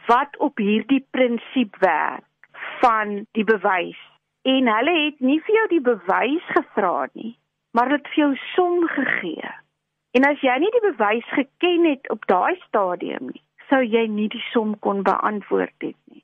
wat 0.08 0.38
op 0.38 0.58
hierdie 0.58 1.06
prinsip 1.12 1.76
werk 1.80 2.24
van 2.82 3.26
die 3.32 3.44
bewys. 3.44 4.00
En 4.42 4.68
hulle 4.76 4.96
het 5.06 5.20
nie 5.20 5.40
vir 5.40 5.56
jou 5.56 5.68
die 5.68 5.82
bewys 5.82 6.46
gevra 6.56 7.08
nie, 7.14 7.38
maar 7.78 7.90
dit 7.94 8.08
vir 8.10 8.24
jou 8.24 8.36
som 8.56 8.88
gegee. 8.90 9.50
En 10.18 10.26
as 10.26 10.42
jy 10.42 10.56
nie 10.58 10.74
die 10.74 10.86
bewys 10.88 11.28
geken 11.36 11.84
het 11.86 12.10
op 12.10 12.26
daai 12.26 12.56
stadium 12.64 13.30
nie, 13.30 13.44
sou 13.70 13.84
jy 13.86 14.08
nie 14.10 14.26
die 14.34 14.42
som 14.50 14.74
kon 14.82 15.04
beantwoord 15.06 15.76
het 15.86 15.98
nie. 16.10 16.24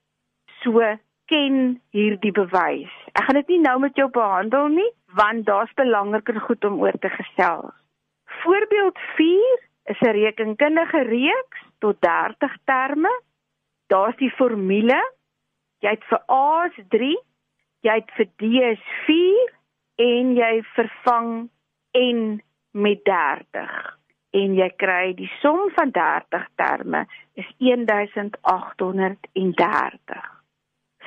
So 0.64 0.82
ken 1.30 1.60
hierdie 1.94 2.34
bewys. 2.34 2.90
Ek 3.14 3.28
gaan 3.28 3.38
dit 3.38 3.54
nie 3.54 3.62
nou 3.68 3.76
met 3.86 4.02
jou 4.02 4.10
behandel 4.18 4.74
nie, 4.74 4.90
want 5.20 5.46
daar's 5.46 5.78
belangriker 5.78 6.42
goed 6.48 6.66
om 6.66 6.82
oor 6.82 6.98
te 7.06 7.14
gesels. 7.14 7.76
Voorbeeld 8.42 8.98
is 9.86 10.02
'n 10.02 10.16
rekenkundige 10.18 11.02
reeks 11.06 11.62
tot 11.80 12.02
30 12.02 12.58
terme. 12.66 13.14
Daar's 13.88 14.18
die 14.18 14.32
formule. 14.32 15.02
Jy 15.80 15.90
het 15.90 16.04
vir 16.04 16.22
A 16.32 16.66
is 16.66 16.86
3, 16.90 17.18
jy 17.82 17.94
het 17.94 18.12
vir 18.16 18.26
D 18.38 18.42
is 18.74 18.84
4 19.06 19.53
en 19.96 20.36
jy 20.36 20.64
vervang 20.76 21.50
N 21.98 22.42
met 22.72 23.04
30 23.06 23.98
en 24.34 24.56
jy 24.58 24.70
kry 24.82 25.14
die 25.18 25.30
som 25.42 25.70
van 25.76 25.92
30 25.94 26.48
terme 26.58 27.06
is 27.38 27.50
1830. 27.60 30.24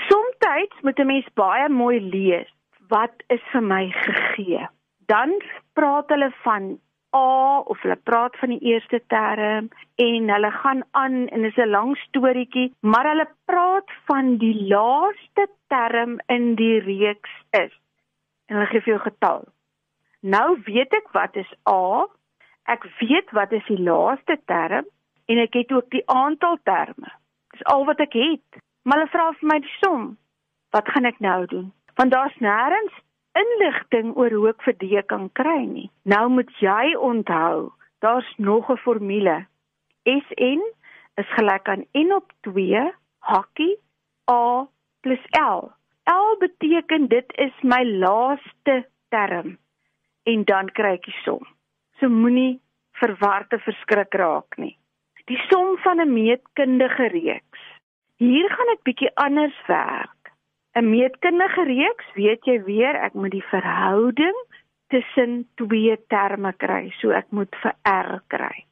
Somstyds 0.09 0.81
moet 0.83 0.99
'n 0.99 1.07
mens 1.07 1.28
baie 1.35 1.69
mooi 1.69 2.00
lees 2.00 2.50
wat 2.88 3.23
is 3.28 3.40
vir 3.52 3.62
my 3.62 3.90
gegee. 3.90 4.69
Dan 5.07 5.43
praat 5.73 6.09
hulle 6.09 6.33
van 6.43 6.78
A 7.16 7.59
of 7.59 7.83
hulle 7.83 7.97
praat 7.97 8.37
van 8.37 8.49
die 8.49 8.73
eerste 8.73 9.00
term 9.07 9.69
en 9.95 10.31
hulle 10.35 10.50
gaan 10.50 10.83
aan 10.90 11.28
en 11.28 11.43
dit 11.43 11.57
is 11.57 11.64
'n 11.64 11.71
lang 11.71 11.97
storieetjie, 11.97 12.75
maar 12.81 13.09
hulle 13.09 13.28
praat 13.45 13.90
van 14.05 14.37
die 14.37 14.69
laaste 14.69 15.49
term 15.69 16.21
in 16.26 16.55
die 16.55 16.81
reeks 16.81 17.31
is. 17.50 17.73
En 18.47 18.57
hulle 18.57 18.69
gee 18.71 18.81
vir 18.81 18.95
jou 18.95 19.03
getal. 19.05 19.45
Nou 20.21 20.59
weet 20.67 20.93
ek 20.97 21.09
wat 21.15 21.37
is 21.37 21.50
A. 21.71 22.07
Ek 22.67 22.87
weet 23.00 23.31
wat 23.31 23.53
is 23.53 23.67
die 23.71 23.79
laaste 23.79 24.38
term 24.50 24.87
en 25.26 25.38
ek 25.43 25.59
het 25.59 25.73
ook 25.73 25.91
die 25.91 26.05
aantal 26.11 26.59
terme. 26.62 27.11
Dis 27.55 27.65
al 27.73 27.85
wat 27.87 28.00
ek 28.03 28.15
het. 28.19 28.62
Maar 28.83 29.03
hulle 29.03 29.12
vra 29.12 29.26
vir 29.38 29.50
my 29.50 29.59
die 29.62 29.75
som. 29.81 30.07
Wat 30.75 30.88
gaan 30.95 31.09
ek 31.09 31.21
nou 31.25 31.41
doen? 31.50 31.69
Want 31.99 32.12
daar's 32.12 32.38
nêrens 32.43 32.95
inligting 33.37 34.15
oor 34.17 34.33
hoe 34.35 34.49
ek 34.53 34.62
vir 34.67 34.76
D 34.81 35.03
kan 35.11 35.29
kry 35.38 35.62
nie. 35.67 35.88
Nou 36.05 36.29
moet 36.33 36.50
jy 36.62 36.95
onthou, 36.95 37.73
daar's 38.00 38.29
nog 38.38 38.71
'n 38.71 38.83
formule. 38.85 39.47
SN 40.07 40.62
is 41.17 41.29
gelyk 41.38 41.69
aan 41.69 41.85
N 41.95 42.12
op 42.12 42.33
2 42.41 42.93
hakkie 43.19 43.76
A 44.31 44.67
plus 45.00 45.25
L. 45.41 45.75
L 46.06 46.36
beteken 46.38 47.08
dit 47.08 47.32
is 47.42 47.54
my 47.62 47.82
laaste 47.84 48.86
term 49.08 49.58
en 50.22 50.44
dan 50.44 50.70
kry 50.70 50.96
ek 50.98 51.06
die 51.08 51.20
som. 51.25 51.42
So 51.98 52.10
moenie 52.10 52.58
verwarte 53.00 53.58
verskrik 53.64 54.14
raak 54.14 54.58
nie. 54.62 54.76
Die 55.26 55.38
som 55.50 55.76
van 55.82 56.00
'n 56.00 56.12
meetkundige 56.12 57.08
reeks. 57.14 57.62
Hier 58.16 58.48
gaan 58.50 58.70
dit 58.75 58.82
bietjie 58.82 59.10
anders 59.14 59.58
werk. 59.66 60.30
'n 60.76 60.90
Meetkundige 60.90 61.64
reeks, 61.64 62.06
weet 62.14 62.44
jy 62.44 62.62
weer, 62.62 62.94
ek 62.94 63.14
moet 63.14 63.32
die 63.32 63.48
verhouding 63.50 64.36
tussen 64.92 65.48
twee 65.54 65.96
terme 66.12 66.52
kry. 66.52 66.92
So 67.00 67.10
ek 67.10 67.30
moet 67.30 67.56
vir 67.62 67.75
R 67.82 68.20
kry. 68.28 68.64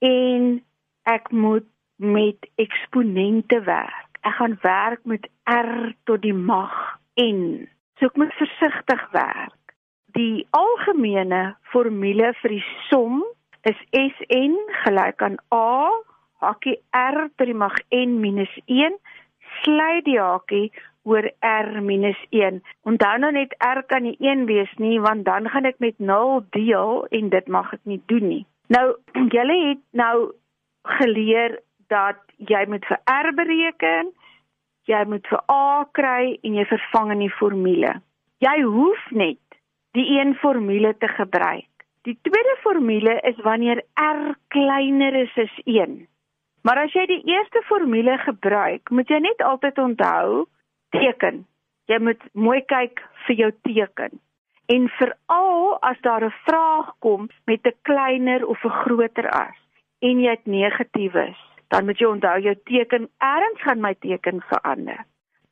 En 0.00 0.62
ek 1.02 1.30
moet 1.30 1.68
met 1.96 2.50
eksponente 2.56 3.60
werk. 3.64 4.11
Ek 4.22 4.36
gaan 4.38 4.58
werk 4.62 5.02
met 5.04 5.26
R 5.50 5.92
tot 6.06 6.22
die 6.22 6.36
mag 6.36 6.72
n. 7.20 7.66
So 7.98 8.10
ek 8.10 8.16
moet 8.20 8.34
versigtig 8.38 9.02
werk 9.12 9.58
die 10.16 10.46
algemene 10.56 11.54
formule 11.72 12.32
vir 12.42 12.56
die 12.56 12.64
som 12.90 13.22
is 13.68 13.78
Sn 13.94 14.56
gelyk 14.82 15.22
aan 15.22 15.38
A 15.54 15.90
hakkie 16.42 16.78
R 16.96 17.28
tot 17.36 17.46
die 17.48 17.58
mag 17.58 17.78
n 17.94 18.18
minus 18.20 18.52
1 18.66 18.98
sluit 19.62 20.04
die 20.08 20.18
hakkie 20.18 20.72
oor 21.08 21.26
R 21.46 21.70
minus 21.82 22.18
1. 22.30 22.60
Onthou 22.86 23.14
nou 23.22 23.32
net 23.34 23.54
R 23.62 23.82
kan 23.90 24.04
nie 24.06 24.16
1 24.20 24.46
wees 24.50 24.70
nie 24.82 24.98
want 25.02 25.26
dan 25.26 25.48
gaan 25.50 25.68
ek 25.70 25.80
met 25.82 25.98
0 25.98 26.42
deel 26.56 27.06
en 27.10 27.32
dit 27.32 27.48
mag 27.48 27.72
ek 27.74 27.84
nie 27.84 28.00
doen 28.10 28.28
nie. 28.28 28.44
Nou 28.74 28.86
julle 29.36 29.58
het 29.68 29.82
nou 29.90 30.16
geleer 30.98 31.60
dat 31.92 32.20
jy 32.50 32.64
moet 32.68 32.86
vir 32.88 33.00
R 33.12 33.30
bereken, 33.36 34.12
jy 34.90 35.02
moet 35.08 35.26
vir 35.30 35.42
A 35.52 35.84
kry 35.98 36.38
en 36.42 36.56
jy 36.58 36.64
vervang 36.70 37.12
in 37.16 37.26
die 37.26 37.34
formule. 37.38 37.98
Jy 38.42 38.56
hoef 38.64 39.02
net 39.10 39.38
die 39.96 40.08
een 40.16 40.34
formule 40.40 40.94
te 40.98 41.08
gebruik. 41.08 41.68
Die 42.02 42.16
tweede 42.26 42.56
formule 42.62 43.20
is 43.28 43.38
wanneer 43.46 43.84
r 44.00 44.32
kleiner 44.50 45.14
is 45.20 45.36
as 45.38 45.54
1. 45.64 46.00
Maar 46.66 46.84
as 46.84 46.94
jy 46.94 47.04
die 47.10 47.22
eerste 47.30 47.62
formule 47.68 48.16
gebruik, 48.24 48.90
moet 48.90 49.10
jy 49.10 49.20
net 49.22 49.42
altyd 49.46 49.78
onthou 49.78 50.44
teken. 50.94 51.44
Jy 51.90 51.98
moet 52.02 52.22
mooi 52.32 52.60
kyk 52.70 53.02
vir 53.26 53.38
jou 53.38 53.50
teken. 53.68 54.18
En 54.70 54.88
veral 54.98 55.78
as 55.82 55.98
daar 56.06 56.24
'n 56.24 56.34
vraag 56.46 56.92
kom 56.98 57.28
met 57.46 57.66
'n 57.66 57.78
kleiner 57.82 58.46
of 58.46 58.64
'n 58.64 58.78
groter 58.82 59.28
as 59.30 59.58
en 60.00 60.20
jy 60.20 60.30
het 60.30 60.46
negatief 60.46 61.14
is, 61.14 61.40
dan 61.72 61.88
moet 61.88 62.00
jy 62.00 62.08
onthou 62.12 62.36
jou 62.44 62.52
teken 62.68 63.08
erns 63.24 63.64
gaan 63.64 63.80
my 63.80 63.94
teken 64.04 64.42
verander. 64.50 65.00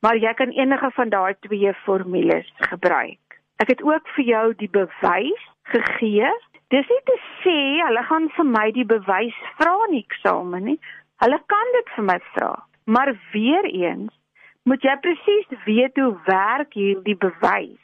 Maar 0.05 0.17
jy 0.21 0.33
kan 0.37 0.53
enige 0.57 0.91
van 0.97 1.09
daai 1.12 1.35
twee 1.47 1.73
formules 1.85 2.49
gebruik. 2.73 3.41
Ek 3.62 3.73
het 3.73 3.83
ook 3.85 4.09
vir 4.17 4.25
jou 4.25 4.45
die 4.61 4.71
bewys 4.73 5.45
gegee. 5.73 6.29
Dis 6.73 6.89
nie 6.93 7.03
te 7.09 7.17
sê 7.43 7.57
hulle 7.81 8.03
gaan 8.09 8.29
vir 8.37 8.49
my 8.49 8.67
die 8.77 8.87
bewys 8.93 9.37
vra 9.59 9.75
in 9.89 9.97
die 9.97 10.05
eksamen 10.05 10.67
nie. 10.69 10.79
Hulle 11.25 11.39
kan 11.53 11.73
dit 11.77 11.93
vir 11.97 12.07
my 12.12 12.19
vra. 12.33 12.53
Maar 12.85 13.12
weer 13.33 13.69
eens 13.69 14.12
moet 14.69 14.85
jy 14.85 14.97
presies 15.05 15.65
weet 15.65 15.97
hoe 16.00 16.12
werk 16.29 16.77
hierdie 16.77 17.16
bewys. 17.16 17.81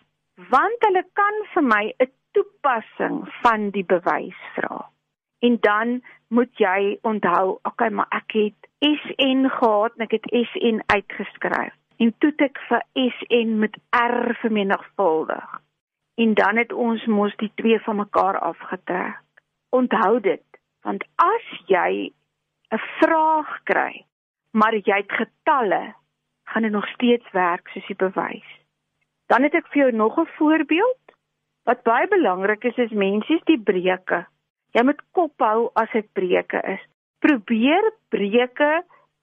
Want 0.52 0.88
hulle 0.88 1.04
kan 1.20 1.40
vir 1.54 1.64
my 1.72 1.84
'n 2.04 2.12
toepassing 2.36 3.24
van 3.42 3.70
die 3.70 3.84
bewys 3.84 4.40
vra. 4.56 4.84
En 5.38 5.58
dan 5.60 6.02
moet 6.28 6.52
jy 6.58 6.98
onthou, 7.02 7.58
okay, 7.62 7.90
maar 7.90 8.08
ek 8.08 8.32
het 8.32 8.70
SN 8.78 9.46
gehad 9.58 9.92
en 9.96 10.06
ek 10.06 10.16
het 10.16 10.26
SN 10.30 10.80
uitgeskryf. 10.86 11.74
En 11.96 12.14
toe 12.18 12.32
ek 12.44 12.58
vir 12.68 12.82
SN 12.94 13.58
met 13.58 13.76
R 13.96 14.34
vermenigvuldig 14.40 15.62
en 16.16 16.34
dan 16.34 16.56
het 16.56 16.72
ons 16.72 17.04
mos 17.06 17.34
die 17.36 17.52
twee 17.60 17.78
van 17.84 17.96
mekaar 17.96 18.38
afgetrek. 18.38 19.20
Onthou 19.76 20.20
dit, 20.20 20.44
want 20.80 21.04
as 21.20 21.46
jy 21.68 22.12
'n 22.72 22.82
vraag 23.00 23.50
kry, 23.64 24.04
maar 24.50 24.74
jy 24.74 24.96
het 24.96 25.12
getalle, 25.12 25.94
gaan 26.44 26.62
dit 26.62 26.72
nog 26.72 26.88
steeds 26.88 27.30
werk 27.32 27.68
soos 27.68 27.86
die 27.86 27.96
bewys. 27.96 28.50
Dan 29.26 29.42
het 29.42 29.54
ek 29.54 29.66
vir 29.66 29.82
jou 29.82 29.92
nog 29.92 30.18
'n 30.18 30.26
voorbeeld. 30.38 31.02
Wat 31.64 31.82
baie 31.82 32.08
belangrik 32.08 32.64
is 32.64 32.76
is 32.76 32.90
mensies 32.90 33.44
die 33.44 33.60
breuke. 33.60 34.26
Jy 34.76 34.82
moet 34.84 34.98
kop 35.16 35.40
hou 35.40 35.70
as 35.80 35.88
dit 35.96 36.08
breuke 36.12 36.60
is. 36.68 36.82
Probeer 37.24 37.86
breuke 38.12 38.72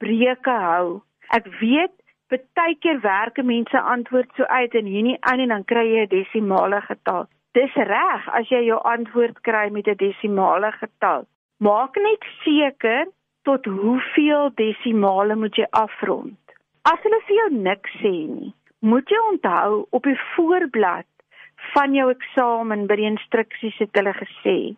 breuke 0.01 0.55
hou. 0.63 0.87
Ek 1.29 1.45
weet 1.59 1.93
Partykeer 2.33 2.97
werk 3.03 3.37
mense 3.45 3.81
antwoord 3.93 4.31
so 4.33 4.47
uit 4.49 4.73
en 4.79 4.89
hierdie 4.89 5.19
aan 5.29 5.43
en 5.43 5.53
dan 5.53 5.65
kry 5.69 5.83
jy 5.85 6.05
'n 6.05 6.09
desimale 6.15 6.79
getal. 6.87 7.27
Dis 7.53 7.75
reg 7.91 8.29
as 8.39 8.49
jy 8.49 8.63
jou 8.65 8.79
antwoord 8.93 9.37
kry 9.47 9.69
met 9.69 9.87
'n 9.87 10.01
desimale 10.01 10.71
getal. 10.81 11.27
Maak 11.59 12.01
net 12.07 12.25
seker 12.43 13.05
tot 13.43 13.65
hoeveel 13.65 14.49
desimale 14.55 15.35
moet 15.35 15.55
jy 15.55 15.67
afrond. 15.69 16.41
As 16.81 16.99
hulle 17.03 17.21
vir 17.27 17.35
jou 17.35 17.49
niks 17.69 17.91
sê 18.01 18.15
nie, 18.27 18.53
moet 18.81 19.09
jy 19.09 19.21
onthou 19.31 19.85
op 19.91 20.03
die 20.03 20.19
voorblad 20.35 21.11
van 21.73 21.93
jou 21.93 22.09
eksamen 22.09 22.87
by 22.87 22.95
die 22.95 23.11
instruksies 23.13 23.77
het 23.77 23.93
hulle 23.93 24.13
gesê 24.13 24.75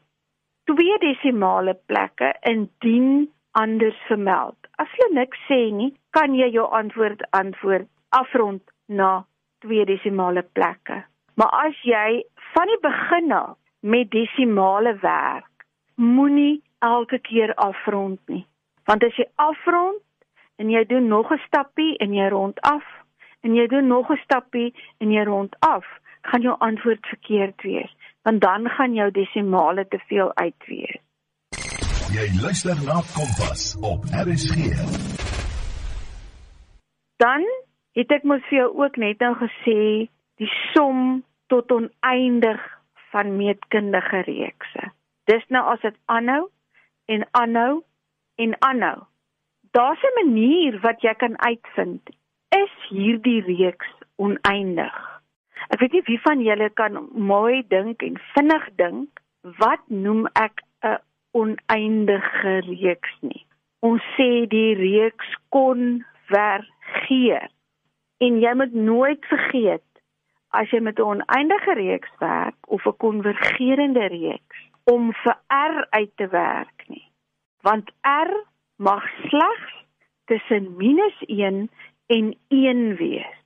twee 0.69 0.97
desimale 0.99 1.73
plekke 1.85 2.33
indien 2.41 3.29
anders 3.51 3.97
vermeld. 4.07 4.57
As 4.81 4.91
hulle 4.97 5.19
niks 5.19 5.39
sê 5.49 5.59
nie, 5.71 5.91
kan 6.17 6.35
jy 6.35 6.49
jou 6.53 6.65
antwoord 6.79 7.23
antwoord 7.37 7.87
afrond 8.09 8.63
na 8.87 9.25
twee 9.63 9.85
desimale 9.85 10.43
plekke. 10.57 11.03
Maar 11.35 11.51
as 11.67 11.79
jy 11.83 12.23
van 12.53 12.71
die 12.71 12.81
begin 12.83 13.31
af 13.31 13.57
met 13.79 14.11
desimale 14.11 14.95
werk, 15.01 15.65
moenie 15.95 16.63
elke 16.79 17.19
keer 17.19 17.53
afrond 17.55 18.19
nie. 18.31 18.45
Want 18.85 19.03
as 19.03 19.15
jy 19.19 19.27
afrond 19.41 20.01
en 20.61 20.69
jy 20.71 20.83
doen 20.85 21.07
nog 21.07 21.31
'n 21.31 21.41
stappie 21.47 21.97
en 21.97 22.13
jy 22.13 22.27
rond 22.29 22.59
af 22.61 22.85
en 23.41 23.55
jy 23.55 23.67
doen 23.67 23.87
nog 23.87 24.09
'n 24.11 24.21
stappie 24.23 24.73
en 24.97 25.11
jy 25.11 25.23
rond 25.23 25.55
af, 25.59 25.85
gaan 26.21 26.41
jou 26.41 26.55
antwoord 26.59 27.05
verkeerd 27.05 27.61
wees, 27.61 27.95
want 28.25 28.41
dan 28.41 28.69
gaan 28.69 28.93
jou 28.93 29.11
desimale 29.11 29.85
te 29.87 29.99
veel 30.09 30.31
uitwees. 30.35 31.01
Jy 32.15 32.25
luister 32.41 32.77
na 32.87 32.97
Kompas 33.13 33.75
op 33.81 34.05
RSG. 34.25 34.55
Dan 37.21 37.45
het 37.97 38.11
ek 38.11 38.25
mos 38.27 38.43
vir 38.49 38.59
jou 38.59 38.69
ook 38.81 38.97
net 38.97 39.21
nou 39.23 39.33
gesê 39.39 39.79
die 40.41 40.51
som 40.73 41.23
tot 41.53 41.71
oneindig 41.71 42.61
van 43.13 43.35
meetkundige 43.37 44.23
reekse. 44.27 44.91
Dis 45.29 45.45
nou 45.53 45.63
as 45.73 45.81
dit 45.85 45.97
aanhou 46.05 46.47
en 47.05 47.27
aanhou 47.31 47.83
en 48.41 48.55
aanhou. 48.59 49.05
Daar's 49.71 50.01
'n 50.03 50.15
manier 50.25 50.79
wat 50.81 51.01
jy 51.01 51.13
kan 51.13 51.41
uitvind 51.41 52.09
is 52.49 52.73
hierdie 52.89 53.41
reeks 53.41 53.91
oneindig. 54.15 55.14
Ek 55.73 55.81
weet 55.81 55.97
nie 55.97 56.05
wie 56.05 56.19
van 56.21 56.41
julle 56.45 56.69
kan 56.77 56.97
mooi 57.11 57.63
dink 57.67 58.03
en 58.05 58.17
vinnig 58.33 58.65
dink 58.81 59.21
wat 59.61 59.81
noem 59.89 60.27
ek 60.33 60.61
'n 60.83 60.97
oneindige 61.33 62.53
reeks 62.69 63.13
nie. 63.21 63.45
Ons 63.81 64.01
sê 64.17 64.47
die 64.49 64.73
reeks 64.73 65.29
konvergeer. 65.49 67.49
En 68.17 68.39
jy 68.39 68.53
moet 68.53 68.73
nooit 68.73 69.25
vergeet 69.25 69.89
as 70.49 70.69
jy 70.71 70.79
met 70.79 70.99
'n 70.99 71.09
oneindige 71.13 71.73
reeks 71.73 72.13
werk 72.19 72.57
of 72.67 72.85
'n 72.85 72.97
konvergerende 72.97 74.07
reeks 74.07 74.57
om 74.83 75.13
vir 75.13 75.37
R 75.49 75.87
uit 75.89 76.11
te 76.15 76.27
werk 76.27 76.83
nie. 76.87 77.07
Want 77.61 77.91
R 78.01 78.31
mag 78.77 79.03
slegs 79.29 79.73
tussen 80.25 80.75
-1 80.77 81.69
en 82.07 82.35
1 82.47 82.95
wees. 82.95 83.44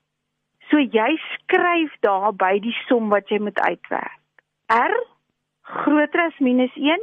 So 0.69 0.77
jy 0.77 1.17
skryf 1.33 1.93
daar 2.05 2.33
by 2.33 2.59
die 2.61 2.75
som 2.87 3.09
wat 3.09 3.29
jy 3.29 3.39
moet 3.41 3.59
uitwerk. 3.59 4.19
R 4.69 4.95
groter 5.61 6.21
as 6.27 6.37
-1 6.39 7.01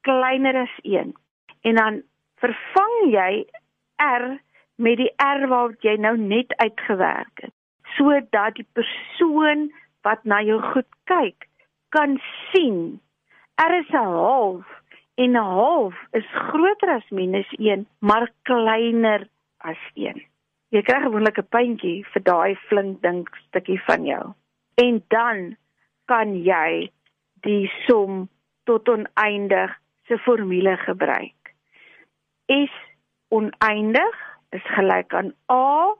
kleiner 0.00 0.56
as 0.62 0.74
1. 0.82 1.14
En 1.62 1.74
dan 1.74 2.02
vervang 2.40 2.96
jy 3.12 3.46
R 4.00 4.26
met 4.76 4.96
die 4.96 5.12
R 5.22 5.46
wat 5.48 5.86
jy 5.86 5.96
nou 5.96 6.16
net 6.18 6.52
uitgewerk 6.56 7.46
het, 7.46 7.54
sodat 7.96 8.58
die 8.58 8.66
persoon 8.72 9.70
wat 10.02 10.24
na 10.24 10.42
jou 10.42 10.60
goed 10.72 10.88
kyk, 11.04 11.48
kan 11.94 12.18
sien 12.50 13.00
R 13.62 13.74
is 13.78 13.90
'n 13.90 14.10
half 14.18 14.66
en 15.14 15.30
'n 15.36 15.50
half 15.58 15.94
is 16.12 16.28
groter 16.50 16.90
as 16.90 17.10
minus 17.10 17.50
1, 17.58 17.86
maar 17.98 18.30
kleiner 18.42 19.28
as 19.58 19.78
1. 19.94 20.22
Jy 20.74 20.80
kry 20.82 21.04
gewoonlik 21.04 21.38
'n 21.38 21.50
puntjie 21.54 21.98
vir 22.12 22.22
daai 22.26 22.54
flink 22.68 23.02
dink 23.02 23.28
stukkie 23.46 23.80
van 23.86 24.06
jou. 24.06 24.24
En 24.84 25.02
dan 25.08 25.56
kan 26.10 26.34
jy 26.34 26.90
die 27.46 27.70
som 27.86 28.28
tot 28.66 28.88
oneindig 28.88 29.70
se 30.08 30.18
formule 30.18 30.76
gebruik. 30.76 31.54
S 32.48 32.74
oneindig 33.28 34.16
is 34.50 34.66
gelyk 34.76 35.14
aan 35.14 35.30
A 35.50 35.94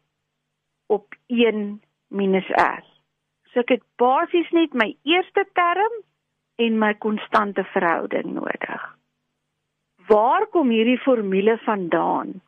op 0.86 1.14
1 1.26 1.82
minus 2.08 2.48
R. 2.58 2.82
So 3.52 3.60
ek 3.60 3.76
het 3.76 3.84
basies 3.96 4.50
net 4.50 4.74
my 4.74 4.90
eerste 5.02 5.46
term 5.52 5.94
en 6.58 6.78
my 6.78 6.94
konstante 6.94 7.64
verhouding 7.64 8.34
nodig. 8.34 8.82
Waar 10.10 10.46
kom 10.46 10.68
hierdie 10.74 10.98
formule 10.98 11.58
vandaan? 11.62 12.40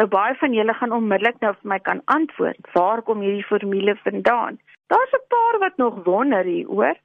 Nou 0.00 0.08
baie 0.08 0.32
van 0.40 0.54
julle 0.56 0.72
gaan 0.72 0.94
onmiddellik 0.96 1.42
nou 1.44 1.50
vir 1.58 1.68
my 1.68 1.76
kan 1.84 1.98
antwoord. 2.08 2.68
Waar 2.72 3.02
kom 3.04 3.20
hierdie 3.20 3.44
formule 3.44 3.94
vandaan? 4.00 4.56
Daar's 4.88 5.12
'n 5.12 5.26
paar 5.28 5.58
wat 5.60 5.76
nog 5.76 6.04
wonder 6.04 6.44
hieroor. 6.44 6.96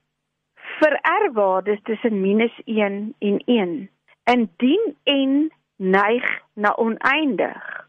Vir 0.80 0.94
R-waardes 1.24 1.82
tussen 1.84 2.22
-1 2.22 3.16
en 3.20 3.42
1. 3.46 3.90
Indien 4.24 4.96
n 5.06 5.52
neig 5.76 6.42
na 6.54 6.76
oneindig, 6.76 7.88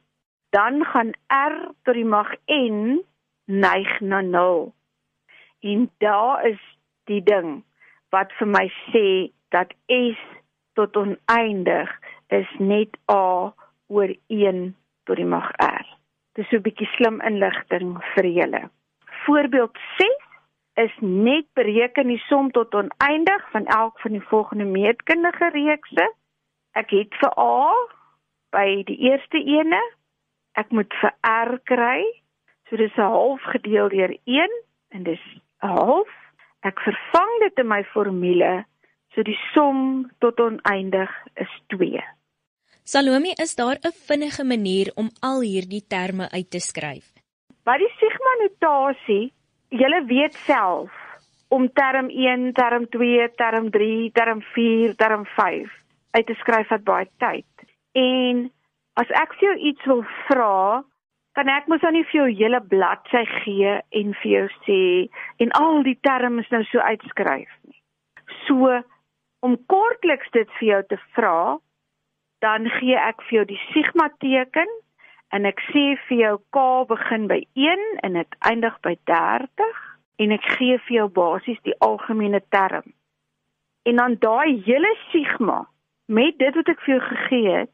dan 0.51 0.85
gaan 0.85 1.13
R 1.29 1.55
tot 1.83 1.95
die 1.95 2.05
mag 2.05 2.35
n 2.47 3.05
neig 3.45 4.01
na 4.01 4.21
0. 4.21 4.75
En 5.61 5.91
daar 5.99 6.47
is 6.47 6.61
die 7.05 7.23
ding 7.23 7.65
wat 8.11 8.33
vir 8.33 8.47
my 8.47 8.73
sê 8.91 9.31
dat 9.49 9.75
S 9.87 10.19
tot 10.73 10.97
oneindig 10.97 11.99
is 12.27 12.51
net 12.59 12.99
A 13.11 13.55
oor 13.87 14.15
1 14.27 14.77
tot 15.07 15.17
die 15.17 15.29
mag 15.29 15.49
R. 15.63 15.87
Dis 16.37 16.49
so 16.51 16.57
'n 16.57 16.67
bietjie 16.67 16.89
slim 16.97 17.21
inligting 17.21 17.97
vir 18.15 18.27
julle. 18.27 18.63
Voorbeeld 19.25 19.79
6 19.99 20.27
is 20.77 20.93
net 21.01 21.47
bereken 21.55 22.09
die 22.13 22.23
som 22.29 22.51
tot 22.51 22.75
oneindig 22.75 23.51
van 23.51 23.67
elk 23.67 24.01
van 24.01 24.13
die 24.13 24.27
volgende 24.29 24.65
meetkundige 24.65 25.49
reekse. 25.55 26.07
Ek 26.77 26.91
het 26.91 27.15
vir 27.21 27.33
A 27.41 27.73
by 28.53 28.83
die 28.85 28.99
eerste 29.09 29.41
ene, 29.41 29.81
ek 30.61 30.71
moet 30.71 30.93
vir 31.01 31.13
R 31.25 31.59
kry. 31.65 32.05
So 32.69 32.77
dis 32.77 32.97
'n 32.97 33.09
half 33.17 33.43
gedeel 33.43 33.89
deur 33.89 34.13
1 34.25 34.53
en 34.89 35.03
dis 35.03 35.25
'n 35.63 35.69
half. 35.69 36.13
Ek 36.61 36.81
vervang 36.81 37.33
dit 37.41 37.59
in 37.59 37.69
my 37.69 37.85
formule, 37.85 38.65
so 39.15 39.23
die 39.23 39.39
som 39.55 40.11
tot 40.19 40.41
oneindig 40.41 41.11
is 41.35 41.53
2. 41.67 42.16
Salome, 42.89 43.33
is 43.45 43.55
daar 43.57 43.79
'n 43.83 43.93
vinnige 44.09 44.45
manier 44.45 44.93
om 44.95 45.09
al 45.21 45.41
hierdie 45.41 45.87
terme 45.89 46.31
uit 46.31 46.51
te 46.51 46.61
skryf? 46.61 47.07
By 47.65 47.77
die 47.79 47.95
sigma 47.99 48.33
notasie, 48.43 49.33
jy 49.69 50.05
weet 50.07 50.35
self 50.35 50.93
om 51.49 51.73
term 51.73 52.09
1, 52.11 52.53
term 52.53 52.89
2, 52.89 53.29
term 53.35 53.71
3, 53.71 54.11
term 54.13 54.41
4, 54.41 54.95
term 54.95 55.25
5 55.25 55.71
uit 56.11 56.27
te 56.27 56.35
skryf 56.35 56.69
wat 56.69 56.85
baie 56.85 57.09
tyd. 57.19 57.53
En 57.93 58.53
as 58.95 59.11
ek 59.11 59.35
vir 59.35 59.49
jou 59.49 59.59
iets 59.59 59.85
wil 59.85 60.05
vra, 60.29 60.85
kan 61.35 61.49
ek 61.49 61.67
mos 61.67 61.83
nou 61.83 61.93
nie 61.93 62.05
vir 62.05 62.21
jou 62.21 62.31
hele 62.39 62.61
bladsy 62.61 63.25
gee 63.43 63.81
en 63.91 64.15
vir 64.23 64.31
jou 64.33 64.49
sê 64.63 65.11
en 65.37 65.51
al 65.51 65.83
die 65.83 65.99
terme 66.01 66.47
nou 66.51 66.65
so 66.65 66.79
uitskryf 66.79 67.51
nie. 67.63 67.83
So 68.47 68.83
om 69.41 69.59
kortliks 69.67 70.31
dit 70.31 70.49
vir 70.61 70.69
jou 70.69 70.83
te 70.83 70.99
vra, 71.19 71.59
dan 72.47 72.71
gee 72.79 72.99
ek 73.11 73.23
vir 73.27 73.41
jou 73.41 73.45
die 73.51 73.63
sigma 73.73 74.07
teken 74.23 74.71
en 75.35 75.49
ek 75.51 75.61
sê 75.73 75.85
vir 76.09 76.19
jou 76.21 76.35
k 76.55 76.65
begin 76.93 77.27
by 77.33 77.41
1 77.69 77.87
en 78.07 78.19
dit 78.21 78.37
eindig 78.51 78.77
by 78.87 78.95
30 79.11 79.81
en 80.25 80.35
ek 80.39 80.47
gee 80.57 80.79
vir 80.87 80.97
jou 81.01 81.09
basies 81.21 81.61
die 81.67 81.77
algemene 81.85 82.41
term. 82.55 82.87
En 83.87 84.01
dan 84.03 84.17
daai 84.23 84.63
hele 84.67 84.93
sigma 85.11 85.65
met 86.07 86.39
dit 86.39 86.55
wat 86.59 86.71
ek 86.73 86.83
vir 86.85 86.95
jou 86.95 87.03
gegee 87.11 87.55
het, 87.61 87.73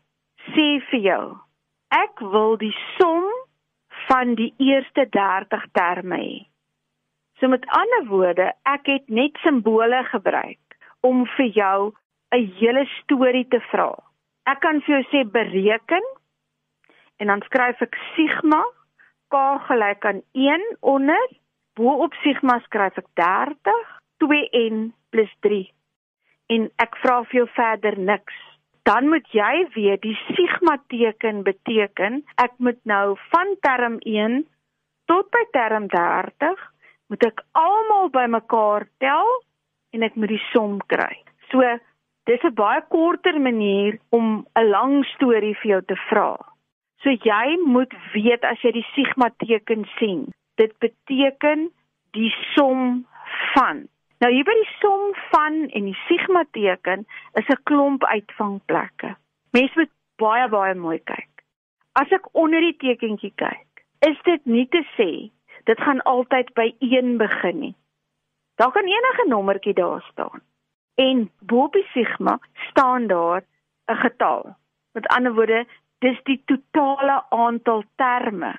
sê 0.57 0.69
vir 0.91 1.05
jou 1.07 1.25
ek 1.93 2.23
wil 2.33 2.57
die 2.61 2.75
som 2.97 3.27
van 4.09 4.35
die 4.39 4.51
eerste 4.59 5.05
30 5.13 5.67
terme 5.77 6.19
hê. 6.19 6.39
So 7.39 7.51
met 7.53 7.67
ander 7.77 8.07
woorde, 8.09 8.49
ek 8.65 8.89
het 8.89 9.11
net 9.11 9.37
simbole 9.45 10.01
gebruik 10.09 10.79
om 11.05 11.27
vir 11.37 11.49
jou 11.59 11.93
'n 12.33 12.47
hele 12.59 12.87
storie 13.01 13.47
te 13.49 13.61
vra. 13.71 13.93
Ek 14.51 14.59
kan 14.63 14.81
vir 14.83 14.97
jou 14.97 15.03
sê 15.11 15.23
bereken 15.29 16.07
en 17.23 17.31
dan 17.31 17.43
skryf 17.47 17.83
ek 17.85 17.99
sigma 18.17 18.63
k 19.31 19.43
gelyk 19.69 20.07
aan 20.11 20.23
1 20.35 20.65
onder 20.95 21.29
bo 21.79 21.93
op 22.07 22.17
sigma 22.25 22.59
skryf 22.65 22.99
ek 22.99 23.09
30 23.21 23.93
2n 24.25 24.81
+ 25.15 25.47
3 25.47 25.61
en 26.57 26.67
ek 26.85 26.99
vra 27.03 27.21
vir 27.29 27.39
jou 27.39 27.47
verder 27.55 27.99
niks. 27.99 28.35
Dan 28.83 29.09
moet 29.09 29.29
jy 29.31 29.69
weet 29.77 30.03
die 30.03 30.19
sigma 30.35 30.75
teken 30.91 31.45
beteken 31.47 32.25
ek 32.43 32.59
moet 32.59 32.81
nou 32.85 33.15
van 33.31 33.55
term 33.63 34.01
1 34.03 34.43
tot 35.07 35.31
by 35.31 35.45
term 35.55 35.87
30 35.95 36.67
moet 37.13 37.25
ek 37.31 37.45
almal 37.53 38.11
bymekaar 38.11 38.89
tel 38.99 39.31
en 39.95 40.03
ek 40.03 40.19
moet 40.19 40.35
die 40.35 40.45
som 40.51 40.81
kry. 40.91 41.15
So 41.53 41.63
Dis 42.31 42.43
'n 42.47 42.55
baie 42.55 42.83
korter 42.95 43.37
manier 43.41 43.99
om 44.17 44.47
'n 44.59 44.69
lang 44.75 45.05
storie 45.15 45.57
vir 45.61 45.71
jou 45.71 45.83
te 45.83 45.97
vra. 46.09 46.39
So 47.03 47.11
jy 47.11 47.57
moet 47.67 47.95
weet 48.15 48.45
as 48.45 48.61
jy 48.63 48.71
die 48.77 48.87
sigma 48.95 49.29
teken 49.43 49.83
sien, 49.99 50.21
dit 50.57 50.73
beteken 50.79 51.71
die 52.13 52.31
som 52.55 53.07
van. 53.55 53.89
Nou 54.21 54.31
hier 54.33 54.45
by 54.45 54.55
die 54.55 54.75
som 54.79 55.01
van 55.33 55.57
en 55.75 55.85
die 55.91 55.99
sigma 56.07 56.45
teken 56.53 57.07
is 57.41 57.49
'n 57.49 57.63
klomp 57.65 58.05
uitvangplekke. 58.05 59.17
Mense 59.53 59.79
moet 59.79 59.93
baie 60.17 60.49
baie 60.49 60.75
mooi 60.75 60.99
kyk. 60.99 61.33
As 61.93 62.13
ek 62.13 62.31
onder 62.35 62.61
die 62.61 62.77
tekentjie 62.77 63.33
kyk, 63.35 63.83
is 64.01 64.23
dit 64.23 64.47
nie 64.47 64.69
te 64.69 64.85
sê 64.97 65.31
dit 65.65 65.79
gaan 65.81 66.03
altyd 66.03 66.55
by 66.55 66.75
1 66.79 67.19
begin 67.19 67.59
nie. 67.59 67.75
Daar 68.57 68.71
kan 68.71 68.87
enige 68.87 69.29
nommertjie 69.29 69.75
daar 69.75 70.03
staan 70.13 70.41
en 70.95 71.31
bo 71.41 71.65
op 71.65 71.73
die 71.73 71.87
sigma 71.93 72.39
staan 72.69 73.07
daar 73.07 73.43
'n 73.91 73.97
getal. 73.97 74.57
Met 74.93 75.07
ander 75.07 75.35
woorde, 75.35 75.67
dis 75.99 76.19
die 76.23 76.43
totale 76.45 77.25
aantal 77.29 77.85
terme. 77.97 78.59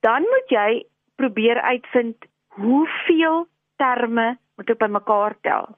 Dan 0.00 0.22
moet 0.22 0.48
jy 0.48 0.86
probeer 1.14 1.60
uitvind 1.60 2.16
hoeveel 2.48 3.46
terme 3.76 4.38
moet 4.56 4.70
ek 4.70 4.78
bymekaar 4.78 5.34
tel. 5.40 5.76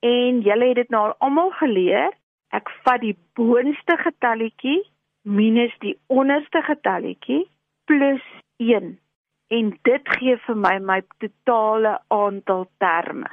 En 0.00 0.40
julle 0.40 0.66
het 0.66 0.76
dit 0.76 0.88
nou 0.88 1.14
almal 1.18 1.50
geleer. 1.50 2.12
Ek 2.48 2.70
vat 2.82 3.00
die 3.00 3.16
boonste 3.34 3.96
getalletjie 3.96 4.82
minus 5.24 5.72
die 5.78 5.98
onderste 6.06 6.62
getalletjie 6.62 7.48
plus 7.84 8.22
1 8.56 8.98
en 9.48 9.78
dit 9.82 10.08
gee 10.18 10.36
vir 10.46 10.56
my 10.56 10.78
my 10.78 11.00
totale 11.18 11.98
aantal 12.08 12.66
terme 12.78 13.30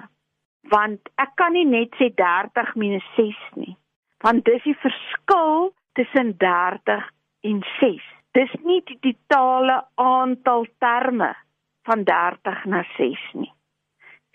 want 0.72 1.12
ek 1.22 1.36
kan 1.40 1.54
nie 1.58 1.68
net 1.68 1.94
sê 2.00 2.10
30 2.16 2.76
minus 2.80 3.06
6 3.20 3.38
nie 3.60 3.76
want 4.24 4.46
dis 4.46 4.64
die 4.64 4.78
verskil 4.86 5.72
tussen 6.00 6.36
30 6.44 7.08
en 7.52 7.64
6 7.80 8.10
dis 8.38 8.52
nie 8.64 8.82
die 8.88 9.00
totale 9.04 9.82
aantal 9.96 10.68
terme 10.80 11.34
van 11.88 12.04
30 12.04 12.66
na 12.66 12.84
6 12.98 13.20
nie. 13.34 13.52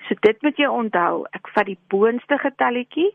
So 0.06 0.14
dit 0.20 0.42
moet 0.42 0.58
jy 0.60 0.68
onthou 0.70 1.24
ek 1.36 1.48
vat 1.54 1.68
die 1.70 1.78
boonste 1.92 2.38
getalletjie 2.42 3.10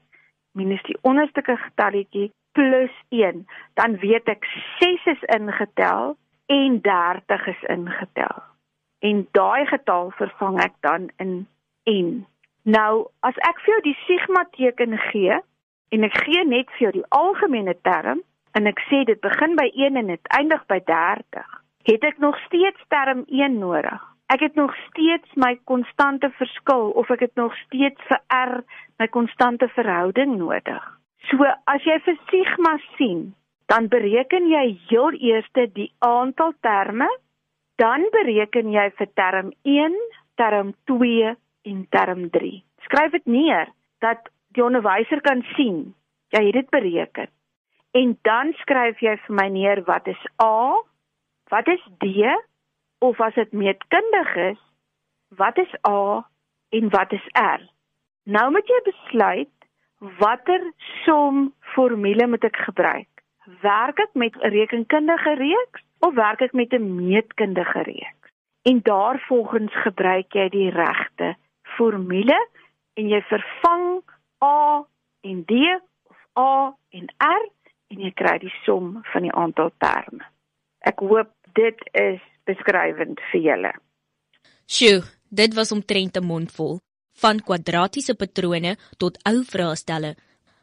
minus 0.57 0.81
die 0.87 0.97
onderste 1.07 1.43
getalletjie 1.47 2.31
plus 2.57 2.95
1 3.15 3.45
dan 3.79 3.99
weet 4.01 4.31
ek 4.31 4.47
6 4.79 5.07
is 5.13 5.27
ingetel 5.37 6.15
en 6.51 6.81
30 6.87 7.47
is 7.53 7.63
ingetel. 7.75 8.41
En 9.01 9.23
daai 9.37 9.65
getal 9.69 10.11
vervang 10.17 10.59
ek 10.65 10.75
dan 10.85 11.09
in 11.17 11.45
n 11.89 12.25
Nou, 12.63 13.09
as 13.25 13.37
ek 13.41 13.57
vir 13.63 13.73
jou 13.73 13.81
die 13.87 13.97
sigma 14.05 14.43
teken 14.53 14.93
gee 15.09 15.39
en 15.91 16.05
ek 16.05 16.17
gee 16.25 16.43
net 16.45 16.69
vir 16.75 16.85
jou 16.85 16.91
die 16.99 17.09
algemene 17.09 17.73
term 17.81 18.21
en 18.53 18.69
ek 18.69 18.83
sê 18.89 19.01
dit 19.07 19.17
begin 19.21 19.55
by 19.57 19.65
1 19.73 19.97
en 19.97 20.11
dit 20.13 20.31
eindig 20.37 20.61
by 20.69 20.77
30, 20.85 21.41
het 21.89 22.05
ek 22.05 22.21
nog 22.21 22.37
steeds 22.45 22.85
term 22.93 23.25
1 23.27 23.57
nodig. 23.57 23.99
Ek 24.29 24.45
het 24.45 24.55
nog 24.55 24.75
steeds 24.87 25.27
my 25.35 25.55
konstante 25.65 26.29
verskil 26.37 26.91
of 26.95 27.09
ek 27.09 27.25
het 27.25 27.35
nog 27.35 27.55
steeds 27.65 27.99
vir 28.07 28.21
r 28.29 28.61
my 29.01 29.07
konstante 29.09 29.67
verhouding 29.73 30.37
nodig. 30.37 30.83
So 31.33 31.41
as 31.65 31.83
jy 31.83 31.97
vir 32.05 32.17
sigma 32.29 32.77
sien, 32.97 33.33
dan 33.65 33.89
bereken 33.89 34.49
jy 34.51 34.77
heel 34.89 35.17
eers 35.17 35.49
die 35.73 35.91
aantal 35.99 36.53
terme, 36.61 37.09
dan 37.81 38.05
bereken 38.13 38.69
jy 38.69 38.91
vir 38.97 39.09
term 39.15 39.53
1, 39.65 39.97
term 40.37 40.75
2 40.85 41.35
en 41.61 41.85
term 41.89 42.29
3. 42.29 42.63
Skryf 42.87 43.11
dit 43.11 43.25
neer 43.25 43.69
dat 43.99 44.29
die 44.55 44.63
onderwyser 44.63 45.21
kan 45.21 45.43
sien 45.55 45.93
jy 46.31 46.45
het 46.45 46.53
dit 46.53 46.69
bereken. 46.69 47.29
En 47.91 48.17
dan 48.21 48.53
skryf 48.63 49.01
jy 49.03 49.17
vir 49.25 49.35
my 49.35 49.47
neer 49.51 49.83
wat 49.87 50.07
is 50.07 50.23
A? 50.43 50.79
Wat 51.51 51.67
is 51.67 51.83
D? 51.99 52.27
Of 53.03 53.19
as 53.19 53.35
dit 53.35 53.51
meetkundig 53.51 54.35
is, 54.35 54.59
wat 55.35 55.57
is 55.57 55.71
A 55.87 56.23
en 56.71 56.89
wat 56.89 57.11
is 57.11 57.27
R? 57.35 57.63
Nou 58.23 58.51
moet 58.51 58.67
jy 58.67 58.79
besluit 58.85 59.51
watter 60.21 60.63
som 61.03 61.49
formule 61.73 62.27
moet 62.27 62.45
ek 62.47 62.61
gebruik? 62.67 63.09
Werk 63.61 63.99
ek 63.99 64.13
met 64.13 64.35
'n 64.37 64.53
rekenkundige 64.55 65.33
reeks 65.35 65.83
of 65.99 66.13
werk 66.15 66.41
ek 66.41 66.53
met 66.53 66.73
'n 66.73 66.95
meetkundige 66.95 67.83
reeks? 67.83 68.29
En 68.63 68.79
daarvolgens 68.83 69.73
gebruik 69.83 70.33
jy 70.33 70.49
die 70.49 70.69
regte 70.69 71.35
formule 71.81 72.37
en 72.99 73.09
jy 73.09 73.21
vervang 73.29 73.87
A 74.45 74.83
en 75.25 75.41
D 75.49 75.57
of 76.09 76.19
A 76.37 76.51
en 76.97 77.09
R 77.25 77.47
en 77.91 78.03
jy 78.05 78.11
kry 78.21 78.37
die 78.43 78.53
som 78.65 78.99
van 79.13 79.25
die 79.25 79.33
aantal 79.43 79.73
terme. 79.81 80.27
Ek 80.85 81.01
hoop 81.01 81.33
dit 81.57 81.81
is 81.97 82.21
beskrywend 82.47 83.21
vir 83.31 83.43
julle. 83.47 83.73
Sjoe, 84.65 85.01
dit 85.29 85.53
was 85.57 85.73
omtrent 85.75 86.17
'n 86.17 86.25
mondvol 86.25 86.79
van 87.21 87.41
kwadratiese 87.47 88.15
patrone 88.15 88.75
tot 88.97 89.17
ou 89.29 89.43
vraestelle. 89.43 90.15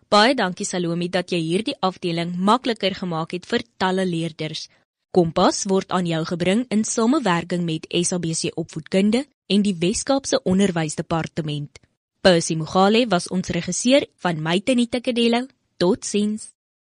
Baie 0.08 0.34
dankie 0.34 0.66
Salome 0.66 1.08
dat 1.08 1.30
jy 1.30 1.38
hierdie 1.38 1.76
afdeling 1.80 2.32
makliker 2.50 2.94
gemaak 2.94 3.32
het 3.36 3.46
vir 3.46 3.62
talle 3.76 4.06
leerders. 4.06 4.68
Kompas 5.08 5.62
word 5.64 5.88
aan 5.96 6.04
jou 6.04 6.20
gebring 6.28 6.66
in 6.68 6.82
samewerking 6.84 7.62
met 7.64 7.86
SABC 7.88 8.52
Opvoedkunde 8.60 9.22
en 9.48 9.62
die 9.64 9.72
Wes-Kaapse 9.80 10.42
Onderwysdepartement. 10.44 11.80
Percy 12.20 12.54
Mogale 12.60 13.06
was 13.08 13.30
ons 13.32 13.48
regisseur 13.48 14.04
van 14.20 14.42
Mytenite 14.42 15.00
Kadelo. 15.00 15.46
Totsiens. 15.80 16.50